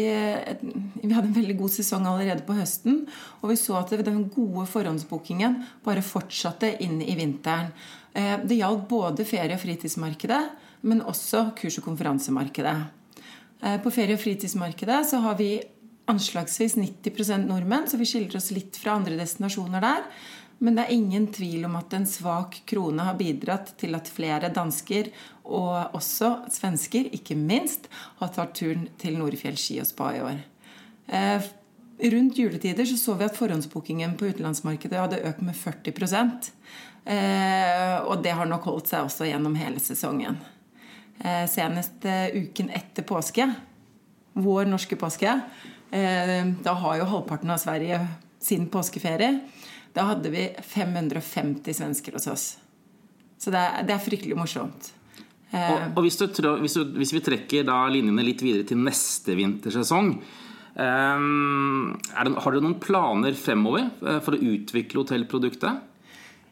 Vi 1.03 1.13
hadde 1.13 1.29
en 1.29 1.37
veldig 1.37 1.57
god 1.59 1.73
sesong 1.75 2.07
allerede 2.11 2.45
på 2.47 2.57
høsten. 2.57 3.05
Og 3.41 3.53
vi 3.53 3.59
så 3.61 3.79
at 3.79 3.95
den 4.05 4.25
gode 4.31 4.67
forhåndsbookingen 4.71 5.61
bare 5.85 6.03
fortsatte 6.03 6.75
inn 6.83 7.01
i 7.03 7.17
vinteren. 7.19 7.71
Eh, 8.13 8.39
det 8.43 8.59
gjaldt 8.59 8.89
både 8.91 9.25
ferie- 9.25 9.55
og 9.55 9.63
fritidsmarkedet, 9.63 10.43
men 10.83 11.01
også 11.01 11.53
kurs- 11.57 11.79
og 11.79 11.85
konferansemarkedet. 11.85 12.77
Eh, 13.63 13.79
på 13.79 13.91
ferie- 13.91 14.15
og 14.15 14.21
fritidsmarkedet 14.21 15.07
så 15.07 15.23
har 15.23 15.39
vi 15.39 15.63
anslagsvis 16.11 16.77
90% 16.77 17.47
nordmenn, 17.47 17.87
så 17.87 17.97
vi 17.97 18.05
skiller 18.05 18.37
oss 18.37 18.51
litt 18.51 18.77
fra 18.77 18.97
andre 18.99 19.17
destinasjoner 19.17 19.81
der. 19.81 20.03
Men 20.63 20.77
det 20.79 20.85
er 20.85 20.95
ingen 20.95 21.27
tvil 21.35 21.65
om 21.67 21.75
at 21.75 21.95
en 21.97 22.05
svak 22.07 22.61
krone 22.71 23.03
har 23.03 23.17
bidratt 23.19 23.73
til 23.81 23.97
at 23.99 24.11
flere 24.11 24.53
dansker, 24.55 25.09
og 25.43 25.97
også 25.99 26.37
svensker, 26.55 27.09
ikke 27.17 27.35
minst, 27.35 27.89
har 28.21 28.31
tatt 28.31 28.55
turen 28.61 28.87
til 29.03 29.19
Nordfjell 29.19 29.59
ski 29.59 29.81
og 29.83 29.89
spa 29.91 30.13
i 30.15 30.21
år. 30.23 30.39
Eh, 31.11 31.49
rundt 32.15 32.39
juletider 32.39 32.87
så, 32.87 32.97
så 32.97 33.17
vi 33.19 33.27
at 33.27 33.37
forhåndsbookingen 33.37 34.15
på 34.19 34.31
utenlandsmarkedet 34.31 35.01
hadde 35.01 35.21
økt 35.27 35.43
med 35.43 35.59
40 35.59 35.91
eh, 37.11 37.99
Og 38.07 38.23
det 38.23 38.37
har 38.39 38.47
nok 38.47 38.71
holdt 38.71 38.93
seg 38.93 39.09
også 39.09 39.27
gjennom 39.27 39.59
hele 39.59 39.83
sesongen. 39.83 40.39
Eh, 41.19 41.45
senest 41.51 42.07
eh, 42.07 42.31
uken 42.39 42.71
etter 42.71 43.03
påske, 43.03 43.51
vår 44.39 44.71
norske 44.71 44.97
påske, 44.97 45.41
da 45.93 46.73
har 46.81 46.95
jo 46.97 47.05
halvparten 47.05 47.51
av 47.53 47.59
Sverige 47.61 47.99
sin 48.41 48.63
påskeferie. 48.73 49.43
Da 49.93 50.09
hadde 50.09 50.33
vi 50.33 50.47
550 50.65 51.77
svensker 51.77 52.17
hos 52.17 52.27
oss. 52.33 52.47
Så 53.39 53.53
det 53.53 53.61
er, 53.61 53.87
det 53.87 53.97
er 53.97 54.05
fryktelig 54.05 54.39
morsomt. 54.39 54.93
Eh. 55.53 55.69
Og, 55.69 55.99
og 55.99 56.07
hvis, 56.07 56.17
du, 56.17 56.29
hvis, 56.63 56.77
du, 56.79 56.95
hvis, 56.97 57.13
vi 57.13 57.21
trekker 57.25 57.69
linjene 57.93 58.25
litt 58.25 58.41
videre 58.45 58.65
til 58.65 58.81
neste 58.81 59.35
vintersesong 59.37 60.15
eh, 60.81 61.25
det, 62.09 62.33
Har 62.41 62.55
dere 62.55 62.65
noen 62.65 62.79
planer 62.81 63.37
fremover 63.37 63.91
eh, 64.01 64.21
for 64.25 64.39
å 64.39 64.53
utvikle 64.55 65.03
hotellproduktet? 65.03 65.83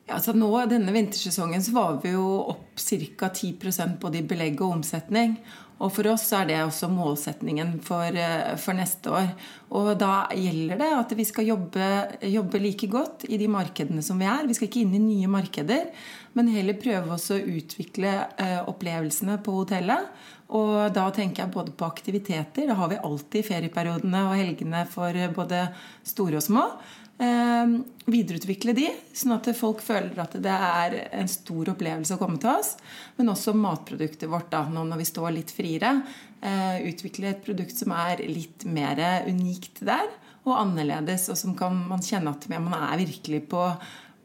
Ja, 0.05 0.19
altså 0.19 0.35
nå, 0.37 0.51
Denne 0.69 0.93
vintersesongen 0.93 1.65
så 1.65 1.73
var 1.79 2.01
vi 2.03 2.13
jo 2.13 2.27
opp 2.53 2.77
ca. 2.77 3.31
10% 3.31 3.97
både 4.03 4.21
i 4.21 4.27
belegg 4.27 4.61
og 4.61 4.81
omsetning. 4.81 5.39
Og 5.81 5.89
for 5.97 6.11
oss 6.13 6.27
er 6.37 6.49
det 6.51 6.59
også 6.61 6.91
målsetningen 6.93 7.79
for, 7.85 8.05
eh, 8.05 8.57
for, 8.61 8.77
neste 8.77 9.13
år. 9.17 9.31
Og 9.73 9.95
da 9.99 10.27
gjelder 10.37 10.77
det 10.83 10.89
at 10.93 11.15
vi 11.17 11.25
skal 11.25 11.49
jobbe, 11.49 11.87
jobbe, 12.21 12.61
like 12.61 12.89
godt 12.91 13.25
i 13.29 13.39
de 13.41 13.49
markedene 13.49 14.05
som 14.05 14.21
vi 14.21 14.29
er. 14.29 14.47
Vi 14.47 14.55
skal 14.59 14.69
ikke 14.69 14.83
inn 14.85 14.95
i 14.99 15.01
nye 15.01 15.31
markeder, 15.31 15.89
men 16.35 16.53
heller 16.53 16.77
prøve 16.77 17.17
oss 17.17 17.31
å 17.33 17.41
utvikle 17.41 18.13
eh, 18.37 18.61
opplevelsene 18.61 19.41
på 19.41 19.57
hotellet. 19.63 20.13
Og 20.51 20.93
da 20.93 21.07
tenker 21.15 21.45
jeg 21.45 21.55
både 21.55 21.73
på 21.73 21.87
aktiviteter. 21.87 22.67
Det 22.67 22.77
har 22.77 22.89
vi 22.91 23.01
alltid 23.01 23.47
ferieperiodene 23.47 24.25
og 24.29 24.37
helgene 24.37 24.85
for 24.91 25.15
både 25.33 25.69
store 26.05 26.43
og 26.43 26.45
små. 26.45 26.65
Eh, 27.21 27.73
videreutvikle 28.11 28.73
de, 28.73 28.87
sånn 29.13 29.35
at 29.35 29.51
folk 29.57 29.83
føler 29.85 30.17
at 30.23 30.39
det 30.41 30.55
er 30.55 30.97
en 31.19 31.29
stor 31.29 31.69
opplevelse 31.75 32.17
å 32.17 32.21
komme 32.21 32.41
til 32.41 32.53
oss. 32.55 32.75
Men 33.19 33.33
også 33.35 33.53
matproduktet 33.57 34.31
vårt, 34.31 34.49
da, 34.53 34.65
nå 34.73 34.87
når 34.89 35.03
vi 35.03 35.09
står 35.11 35.35
litt 35.37 35.53
friere. 35.53 35.99
Eh, 36.41 36.81
utvikle 36.89 37.35
et 37.35 37.43
produkt 37.45 37.77
som 37.77 37.93
er 37.93 38.23
litt 38.25 38.65
mer 38.65 39.03
unikt 39.29 39.83
der, 39.85 40.09
og 40.49 40.57
annerledes, 40.57 41.29
og 41.29 41.37
som 41.37 41.53
kan 41.59 41.77
man 41.91 42.01
kjenne 42.05 42.33
at 42.33 42.49
man 42.55 42.73
er 42.79 43.03
virkelig 43.03 43.43
på, 43.53 43.67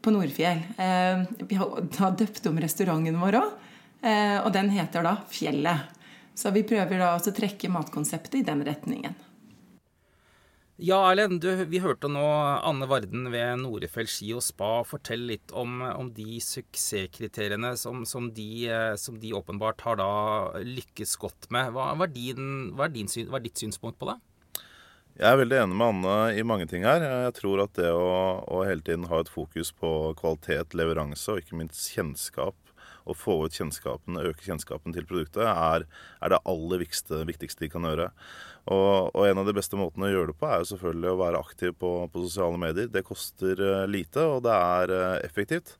på 0.00 0.14
Nordfjell. 0.14 0.64
Eh, 0.80 1.26
vi 1.44 1.60
har 1.60 2.16
døpt 2.16 2.48
om 2.48 2.64
restauranten 2.64 3.20
vår 3.20 3.40
òg, 3.42 3.52
eh, 4.00 4.38
og 4.40 4.48
den 4.56 4.72
heter 4.72 5.04
da 5.04 5.18
Fjellet. 5.28 5.92
Så 6.36 6.52
vi 6.52 6.64
prøver 6.68 7.00
da 7.00 7.14
å 7.16 7.36
trekke 7.36 7.68
matkonseptet 7.72 8.40
i 8.40 8.46
den 8.48 8.64
retningen. 8.64 9.14
Ja, 10.76 10.98
Erlend, 11.08 11.40
vi 11.40 11.78
hørte 11.80 12.08
nå 12.12 12.20
Anne 12.20 12.84
Varden 12.84 13.30
ved 13.32 13.62
Norefjell 13.62 14.10
ski 14.12 14.26
og 14.36 14.42
spa 14.44 14.82
fortelle 14.84 15.30
litt 15.30 15.54
om, 15.56 15.78
om 15.80 16.10
de 16.12 16.36
suksesskriteriene 16.44 17.70
som, 17.80 18.02
som, 18.04 18.26
de, 18.36 18.68
som, 19.00 19.16
de, 19.22 19.32
åpenbart 19.38 19.80
har 19.86 19.96
da 19.96 20.10
lykkes 20.60 21.16
godt 21.22 21.48
med. 21.48 21.70
Hva, 21.72 21.94
hva, 21.96 22.04
er, 22.04 22.12
din, 22.12 22.50
hva, 22.76 22.90
er, 22.90 22.92
din, 22.92 23.08
hva 23.08 23.40
er, 23.40 23.46
ditt 23.46 23.64
synspunkt 23.64 23.96
på 23.96 24.10
det? 24.10 24.18
Jeg 25.16 25.30
er 25.30 25.40
veldig 25.40 25.62
enig 25.62 25.80
med 25.80 25.94
Anne 25.94 26.18
i 26.36 26.44
mange 26.44 26.68
ting 26.68 26.84
her. 26.84 27.00
Jeg 27.24 27.32
tror 27.40 27.64
at 27.64 27.72
det 27.80 27.88
å, 27.96 28.12
å 28.44 28.60
hele 28.68 28.84
tiden 28.84 29.08
ha 29.08 29.24
et 29.24 29.32
fokus 29.32 29.72
på 29.72 30.12
kvalitet, 30.20 30.76
leveranse 30.76 31.32
og 31.32 31.40
ikke 31.40 31.56
minst 31.56 31.88
kjennskap 31.96 32.65
å 33.06 33.14
få 33.16 33.38
ut 33.46 33.54
kjennskapen, 33.56 34.18
øke 34.18 34.44
kjennskapen 34.44 34.94
til 34.96 35.06
produktet, 35.08 35.44
er, 35.46 35.86
er 36.20 36.32
det 36.32 36.42
aller 36.50 36.82
viktigste, 36.82 37.22
viktigste, 37.28 37.64
de 37.64 37.70
kan 37.72 37.86
gjøre. 37.86 38.10
Og, 38.66 39.14
og, 39.14 39.22
en 39.28 39.40
av 39.40 39.46
de 39.46 39.54
beste 39.54 39.78
måtene 39.78 40.08
å 40.08 40.12
gjøre 40.12 40.32
det 40.32 40.38
på, 40.40 40.50
er 40.50 40.62
jo 40.62 40.70
selvfølgelig 40.72 41.12
å 41.12 41.20
være 41.22 41.42
aktiv 41.44 41.76
på, 41.78 41.92
på 42.10 42.24
sosiale 42.26 42.58
medier. 42.60 42.90
Det 42.90 43.04
koster 43.06 43.62
uh, 43.62 43.86
lite, 43.86 44.26
og 44.26 44.42
det 44.46 44.58
er 44.58 44.94
uh, 44.94 45.18
effektivt. 45.22 45.76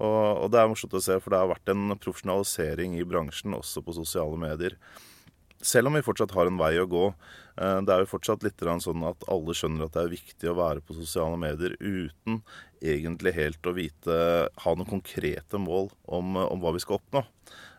Og, 0.00 0.08
og, 0.08 0.46
det 0.52 0.62
er 0.62 0.70
morsomt 0.72 0.96
å 0.96 1.02
se, 1.04 1.18
for 1.20 1.34
det 1.34 1.42
har 1.42 1.52
vært 1.52 1.72
en 1.74 1.92
profesjonalisering 2.00 2.96
i 2.96 3.06
bransjen 3.06 3.58
også 3.58 3.84
på 3.84 3.96
sosiale 4.00 4.40
medier. 4.40 4.78
Selv 5.62 5.88
om 5.88 5.96
vi 5.96 6.04
fortsatt 6.04 6.34
har 6.34 6.50
en 6.50 6.60
vei 6.60 6.74
å 6.82 6.88
gå. 6.90 7.06
Uh, 7.54 7.78
det 7.84 7.94
er 7.94 8.02
jo 8.02 8.12
fortsatt 8.14 8.44
litt 8.46 8.62
sånn 8.82 9.04
at 9.06 9.26
alle 9.30 9.54
skjønner 9.54 9.86
at 9.86 9.96
det 9.96 10.04
er 10.04 10.14
viktig 10.14 10.50
å 10.50 10.58
være 10.58 10.82
på 10.82 10.96
sosiale 10.96 11.38
medier 11.38 11.76
uten 11.78 12.40
egentlig 12.82 13.34
helt 13.36 13.66
å 13.68 13.74
vite 13.76 14.14
Ha 14.64 14.72
noen 14.74 14.88
konkrete 14.88 15.60
mål 15.60 15.92
om, 16.10 16.34
om 16.36 16.62
hva 16.62 16.72
vi 16.74 16.82
skal 16.82 16.98
oppnå. 16.98 17.22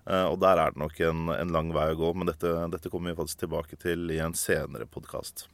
Eh, 0.09 0.25
og 0.27 0.39
der 0.43 0.59
er 0.59 0.73
det 0.73 0.81
nok 0.81 0.99
en, 1.07 1.27
en 1.31 1.55
lang 1.55 1.71
vei 1.75 1.87
å 1.93 1.99
gå, 1.99 2.11
men 2.17 2.27
dette, 2.27 2.51
dette, 2.73 2.91
kommer 2.91 3.11
vi 3.11 3.19
faktisk 3.21 3.45
tilbake 3.45 3.79
til 3.79 4.11
i 4.11 4.19
en 4.23 4.35
senere 4.35 4.87
podkast. 4.89 5.47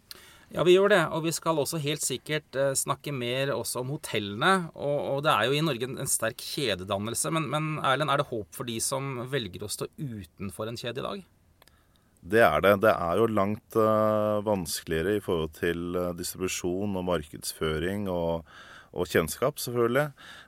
Ja, 0.49 0.63
vi 0.65 0.73
gjør 0.73 0.89
det. 0.89 1.01
Og 1.13 1.27
vi 1.27 1.33
skal 1.35 1.61
også 1.61 1.77
helt 1.81 2.01
sikkert 2.01 2.57
eh, 2.57 2.73
snakke 2.77 3.13
mer 3.13 3.53
også 3.53 3.83
om 3.83 3.93
hotellene. 3.93 4.71
Og, 4.73 4.97
og 5.13 5.25
det 5.25 5.35
er 5.35 5.45
jo 5.45 5.57
i 5.57 5.65
Norge 5.65 5.91
en 5.91 6.09
sterk 6.09 6.41
kjededannelse. 6.41 7.29
Men, 7.35 7.45
men 7.53 7.75
Erlend, 7.85 8.09
er 8.09 8.23
det 8.23 8.31
håp 8.31 8.49
for 8.57 8.69
de 8.69 8.79
som 8.81 9.19
velger 9.29 9.65
å 9.65 9.69
stå 9.69 9.91
utenfor 9.99 10.71
en 10.71 10.81
kjede 10.81 11.03
i 11.03 11.05
dag? 11.05 11.27
Det 12.19 12.41
er 12.43 12.63
det. 12.65 12.73
Det 12.83 12.91
er 12.91 13.19
jo 13.21 13.29
langt 13.31 13.77
uh, 13.79 14.39
vanskeligere 14.43 15.17
i 15.17 15.23
forhold 15.23 15.53
til 15.55 15.95
uh, 15.95 16.11
distribusjon 16.17 16.97
og 16.99 17.07
markedsføring 17.07 18.09
og 18.11 18.43
og 18.97 19.09
kjennskap, 19.09 19.59
selvfølgelig. 19.61 20.07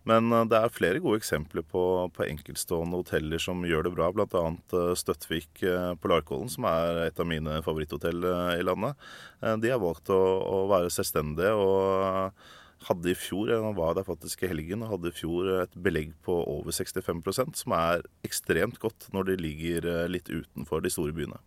Men 0.10 0.32
uh, 0.34 0.44
det 0.50 0.58
er 0.58 0.74
flere 0.74 1.02
gode 1.04 1.22
eksempler 1.22 1.66
på, 1.68 1.84
på 2.16 2.26
enkeltstående 2.28 3.02
hoteller 3.02 3.42
som 3.42 3.66
gjør 3.68 3.88
det 3.88 3.94
bra. 3.98 4.10
Bl.a. 4.16 4.46
Uh, 4.74 4.94
Støttvik 4.98 5.62
eh, 5.68 5.92
på 6.00 6.12
Larkollen, 6.12 6.50
som 6.52 6.66
er 6.70 7.06
et 7.08 7.22
av 7.22 7.28
mine 7.30 7.60
favoritthotell 7.66 8.26
i 8.58 8.64
landet. 8.66 8.98
De 9.62 9.70
har 9.72 9.82
valgt 9.82 10.12
å, 10.14 10.18
å 10.18 10.58
være 10.72 10.92
selvstendige. 10.94 11.54
og 11.54 12.50
hadde 12.82 13.12
i 13.12 13.18
fjor, 13.18 13.52
jeg 13.52 13.74
var 13.78 13.94
der 13.94 14.08
faktisk 14.08 14.42
i 14.42 14.50
helgen, 14.50 14.82
og 14.82 14.96
hadde 14.96 15.12
i 15.12 15.14
fjor 15.14 15.52
et 15.62 15.76
belegg 15.86 16.16
på 16.26 16.40
over 16.50 16.74
65% 16.74 17.62
som 17.62 17.76
er 17.78 18.02
ekstremt 18.26 18.82
godt 18.82 19.06
når 19.14 19.30
de 19.30 19.38
ligger 19.38 19.90
litt 20.10 20.34
utenfor 20.34 20.82
de 20.82 20.90
store 20.90 21.14
byene. 21.14 21.38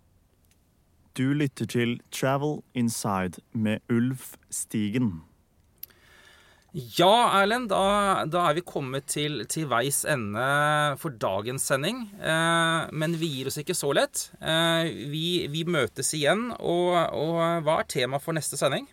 Du 1.14 1.28
lytter 1.30 1.68
til 1.70 2.00
Travel 2.10 2.56
Inside 2.74 3.38
med 3.54 3.84
Ulf 3.86 4.32
Stigen. 4.50 5.20
Ja, 6.74 7.38
Erlend, 7.38 7.68
da, 7.70 8.24
da, 8.26 8.48
er 8.48 8.56
vi 8.56 8.64
kommet 8.66 9.06
til, 9.12 9.44
til, 9.46 9.68
veis 9.70 10.00
ende 10.10 10.42
for 10.98 11.14
dagens 11.22 11.68
sending. 11.70 12.00
Eh, 12.18 12.90
men 12.90 13.14
vi 13.20 13.28
gir 13.30 13.46
oss 13.46 13.60
ikke 13.62 13.76
så 13.78 13.92
lett. 13.94 14.24
Eh, 14.42 14.90
vi, 15.12 15.46
vi, 15.54 15.62
møtes 15.70 16.10
igjen. 16.18 16.48
Og, 16.58 16.98
og 17.14 17.38
hva 17.62 17.78
er 17.78 17.90
temaet 17.94 18.26
for 18.26 18.34
neste 18.34 18.58
sending? 18.58 18.90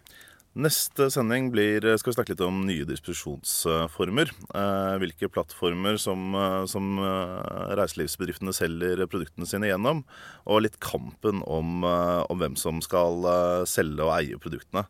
Neste 0.51 1.05
sending 1.07 1.45
blir, 1.47 1.85
skal 1.95 2.11
vi 2.11 2.15
snakke 2.17 2.33
litt 2.33 2.41
om 2.43 2.57
nye 2.67 2.83
disposisjonsformer. 2.83 4.33
Eh, 4.51 4.95
hvilke 4.99 5.29
plattformer 5.31 5.95
som, 5.95 6.35
eh, 6.35 6.65
som, 6.65 6.99
eh, 6.99 7.75
reiselivsbedriftene 7.79 8.51
selger 8.51 9.07
produktene 9.07 9.47
sine 9.47 9.71
gjennom. 9.71 10.03
Og 10.45 10.63
litt 10.63 10.77
kampen 10.81 11.41
om, 11.47 11.85
om 11.85 12.37
hvem 12.37 12.57
som 12.57 12.81
skal 12.81 13.23
selge 13.65 14.03
og 14.03 14.11
eie 14.19 14.35
produktene. 14.37 14.85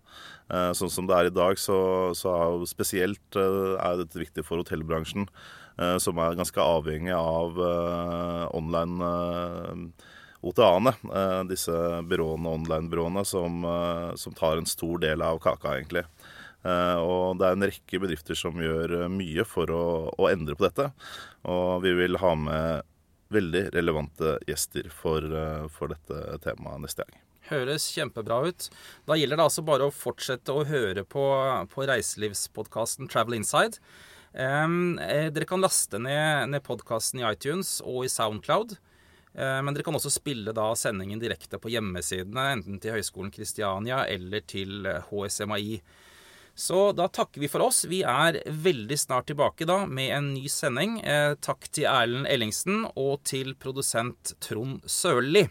Sånn 0.49 0.89
som 0.89 1.05
det 1.05 1.15
er 1.15 1.25
i 1.27 1.29
dag, 1.29 1.55
så, 1.55 2.11
så 2.17 2.33
er 2.33 2.65
spesielt 2.65 3.35
er 3.35 3.97
dette 4.01 4.17
viktig 4.17 4.43
for 4.43 4.57
hotellbransjen, 4.57 5.27
som 5.99 6.17
er 6.17 6.35
ganske 6.35 6.57
avhengig 6.57 7.13
av 7.13 7.55
online 8.51 9.93
OTA-ene, 10.41 10.93
eh, 11.13 11.43
disse 11.49 11.71
byråene, 12.09 12.49
online-byråene, 12.49 13.25
som, 13.25 13.63
eh, 13.65 14.15
som, 14.15 14.33
tar 14.33 14.57
en 14.57 14.65
stor 14.65 14.99
del 14.99 15.21
av 15.21 15.39
kaka, 15.39 15.77
egentlig. 15.77 16.05
Eh, 16.63 16.97
og 16.97 17.37
det 17.37 17.47
er 17.47 17.57
en 17.57 17.67
rekke 17.69 18.01
bedrifter 18.01 18.37
som 18.37 18.57
gjør 18.57 19.07
mye 19.09 19.45
for 19.45 19.69
å, 19.69 19.85
å 20.17 20.29
endre 20.29 20.57
på 20.57 20.65
dette. 20.65 20.91
Og 21.45 21.81
vi 21.85 21.93
vil 21.97 22.17
ha 22.21 22.35
med 22.35 22.87
veldig 23.31 23.67
relevante 23.73 24.35
gjester 24.49 24.89
for, 24.91 25.23
for 25.71 25.93
dette 25.93 26.39
temaet 26.43 26.83
neste 26.83 27.05
gang. 27.05 27.21
Høres 27.51 27.85
kjempebra 27.93 28.41
ut. 28.49 28.67
Da 29.07 29.15
gjelder 29.15 29.39
det 29.39 29.45
altså 29.45 29.63
bare 29.65 29.87
å 29.87 29.93
fortsette 29.95 30.51
å 30.53 30.65
høre 30.67 31.05
på, 31.07 31.23
på 31.71 31.87
reiselivspodkasten 31.87 33.09
Travel 33.11 33.39
Inside. 33.39 33.79
Um, 34.35 34.95
dere 34.99 35.47
kan 35.47 35.63
laste 35.63 35.99
ned, 35.99 36.51
ned 36.51 36.63
podkasten 36.67 37.23
i 37.23 37.25
iTunes 37.31 37.79
og 37.87 38.05
i 38.05 38.11
Soundcloud. 38.11 38.77
Eh, 39.35 39.61
men 39.63 39.73
dere 39.73 39.83
kan 39.87 39.95
også 39.95 40.11
spille 40.11 40.53
da 40.55 40.69
sendingen 40.75 41.21
direkte 41.21 41.59
på 41.61 41.71
hjemmesidene, 41.71 42.49
enten 42.57 42.79
til 42.83 42.97
Høgskolen 42.97 43.31
Kristiania 43.33 44.03
eller 44.07 44.43
til 44.47 44.87
HSMI. 45.09 45.75
Eh, 45.79 45.99
Så 46.53 46.91
da 46.91 47.07
takker 47.07 47.39
vi 47.41 47.47
for 47.47 47.63
oss. 47.63 47.85
Vi 47.87 48.01
er 48.03 48.41
veldig 48.45 48.97
snart 48.99 49.29
tilbake 49.31 49.65
da 49.65 49.85
med 49.87 50.11
en 50.11 50.33
ny 50.33 50.49
sending. 50.51 50.99
Eh, 50.99 51.35
takk 51.39 51.69
til 51.71 51.87
Erlend 51.87 52.27
Ellingsen 52.27 52.83
og 52.95 53.23
til 53.23 53.55
produsent 53.55 54.33
Trond 54.43 54.83
Sørli. 54.83 55.47